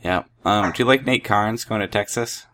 [0.04, 0.30] Yep.
[0.46, 2.46] Um, do you like Nate Karns going to Texas?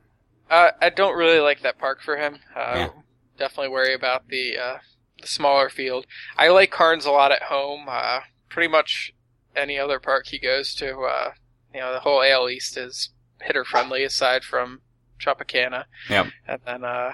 [0.49, 2.39] Uh, I don't really like that park for him.
[2.55, 2.89] Uh, Yeah.
[3.37, 4.77] Definitely worry about the uh,
[5.21, 6.05] the smaller field.
[6.37, 7.85] I like Karns a lot at home.
[7.87, 9.13] Uh, pretty much
[9.55, 11.31] any other park he goes to, uh,
[11.73, 13.09] you know, the whole AL East is
[13.41, 14.81] hitter friendly aside from
[15.19, 15.85] Tropicana.
[16.09, 16.27] Yep.
[16.47, 17.11] And then, uh,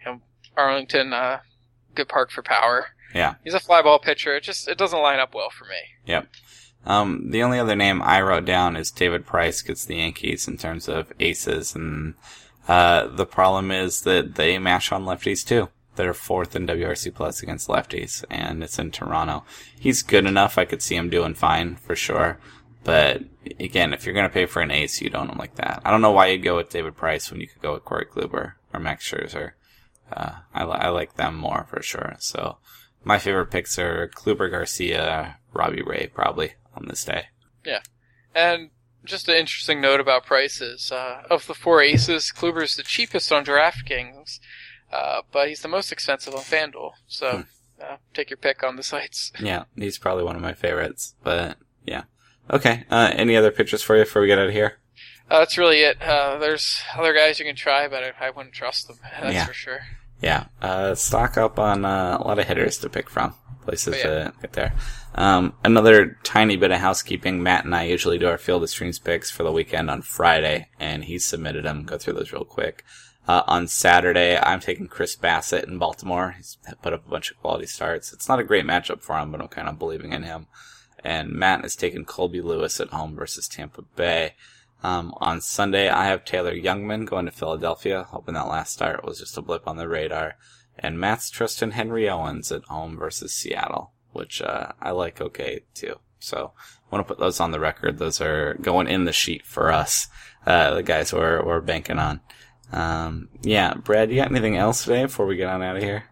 [0.00, 0.20] you know,
[0.56, 1.40] Arlington, uh,
[1.94, 2.88] good park for power.
[3.14, 3.34] Yeah.
[3.44, 4.36] He's a fly ball pitcher.
[4.36, 5.76] It just it doesn't line up well for me.
[6.06, 6.28] Yep.
[6.84, 10.56] Um, the only other name I wrote down is David Price gets the Yankees in
[10.56, 12.14] terms of aces, and
[12.68, 15.68] uh, the problem is that they mash on lefties too.
[15.94, 19.44] They're fourth in WRC plus against lefties, and it's in Toronto.
[19.78, 22.38] He's good enough; I could see him doing fine for sure.
[22.84, 23.22] But
[23.60, 25.82] again, if you're going to pay for an ace, you don't like that.
[25.84, 28.06] I don't know why you'd go with David Price when you could go with Corey
[28.06, 29.52] Kluber or Max Scherzer.
[30.10, 32.16] Uh, I, li- I like them more for sure.
[32.18, 32.58] So
[33.04, 37.26] my favorite picks are Kluber, Garcia, Robbie Ray, probably on this day.
[37.64, 37.80] Yeah,
[38.34, 38.70] and
[39.04, 40.90] just an interesting note about prices.
[40.92, 44.38] Uh, of the four aces, Kluber's the cheapest on DraftKings,
[44.92, 46.92] uh, but he's the most expensive on FanDuel.
[47.06, 47.44] So
[47.82, 49.32] uh, take your pick on the sites.
[49.40, 51.14] Yeah, he's probably one of my favorites.
[51.22, 52.02] But yeah,
[52.50, 52.84] okay.
[52.90, 54.78] Uh, any other pictures for you before we get out of here?
[55.30, 56.00] Uh, that's really it.
[56.02, 58.98] Uh, there's other guys you can try, but I, I wouldn't trust them.
[59.20, 59.46] That's Yeah.
[59.46, 59.80] for sure.
[60.20, 63.34] Yeah, uh, stock up on uh, a lot of hitters to pick from.
[63.64, 64.04] Places Oh, yeah.
[64.04, 64.74] to get there.
[65.14, 67.42] Um, another tiny bit of housekeeping.
[67.42, 70.68] Matt and I usually do our Field of Streams picks for the weekend on Friday,
[70.80, 71.84] and he submitted them.
[71.84, 72.84] Go through those real quick.
[73.28, 76.34] Uh, on Saturday, I'm taking Chris Bassitt in Baltimore.
[76.36, 78.12] He's put up a bunch of quality starts.
[78.12, 80.48] It's not a great matchup for him, but I'm kind of believing in him.
[81.04, 84.34] And Matt has taken Colby Lewis at home versus Tampa Bay.
[84.82, 89.20] Um, on Sunday, I have Taylor Jungmann going to Philadelphia, hoping that last start was
[89.20, 90.34] just a blip on the radar.
[90.82, 96.00] And Matt's Tristan Henry Owens at home versus Seattle, which uh, I like okay too.
[96.18, 97.98] So I want to put those on the record.
[97.98, 100.08] Those are going in the sheet for us,
[100.46, 102.20] uh, the guys we're, we're banking on.
[102.72, 106.04] Um, yeah, Brad, you got anything else today before we get on out of here?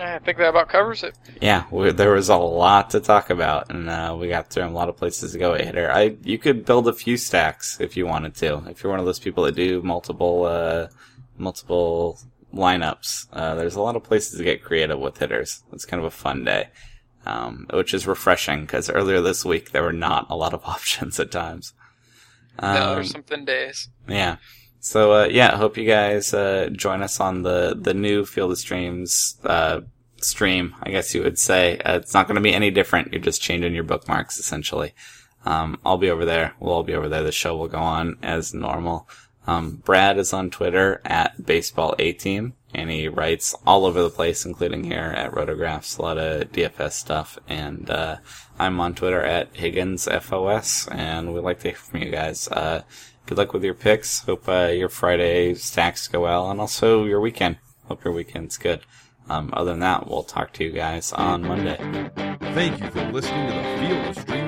[0.00, 1.16] I think that about covers it.
[1.40, 4.70] Yeah, we, there was a lot to talk about, and uh, we got through a
[4.70, 5.90] lot of places to go at hitter.
[5.90, 8.62] I you could build a few stacks if you wanted to.
[8.68, 10.88] If you're one of those people that do multiple uh,
[11.36, 12.20] multiple
[12.54, 15.62] lineups, uh, there's a lot of places to get creative with hitters.
[15.72, 16.68] It's kind of a fun day,
[17.26, 21.18] um, which is refreshing because earlier this week there were not a lot of options
[21.20, 21.72] at times.
[22.60, 23.88] no, Um, there's some thin days.
[24.08, 24.36] yeah.
[24.80, 28.58] So uh, yeah, hope you guys uh, join us on the the new Field of
[28.58, 29.80] Streams uh,
[30.18, 30.74] stream.
[30.82, 33.12] I guess you would say uh, it's not going to be any different.
[33.12, 34.94] You're just changing your bookmarks essentially.
[35.44, 36.54] Um, I'll be over there.
[36.60, 37.24] We'll all be over there.
[37.24, 39.08] The show will go on as normal.
[39.48, 44.10] Um, Brad is on Twitter at baseball a team, and he writes all over the
[44.10, 47.38] place, including here at Rotographs, a lot of DFS stuff.
[47.48, 48.18] And uh,
[48.58, 52.46] I'm on Twitter at Higgins FOS, and we'd like to hear from you guys.
[52.48, 52.82] Uh,
[53.24, 54.20] good luck with your picks.
[54.20, 57.56] Hope uh, your Friday stacks go well, and also your weekend.
[57.86, 58.80] Hope your weekend's good.
[59.30, 61.78] Um, other than that, we'll talk to you guys on Monday.
[62.52, 64.47] Thank you for listening to the Field of Streams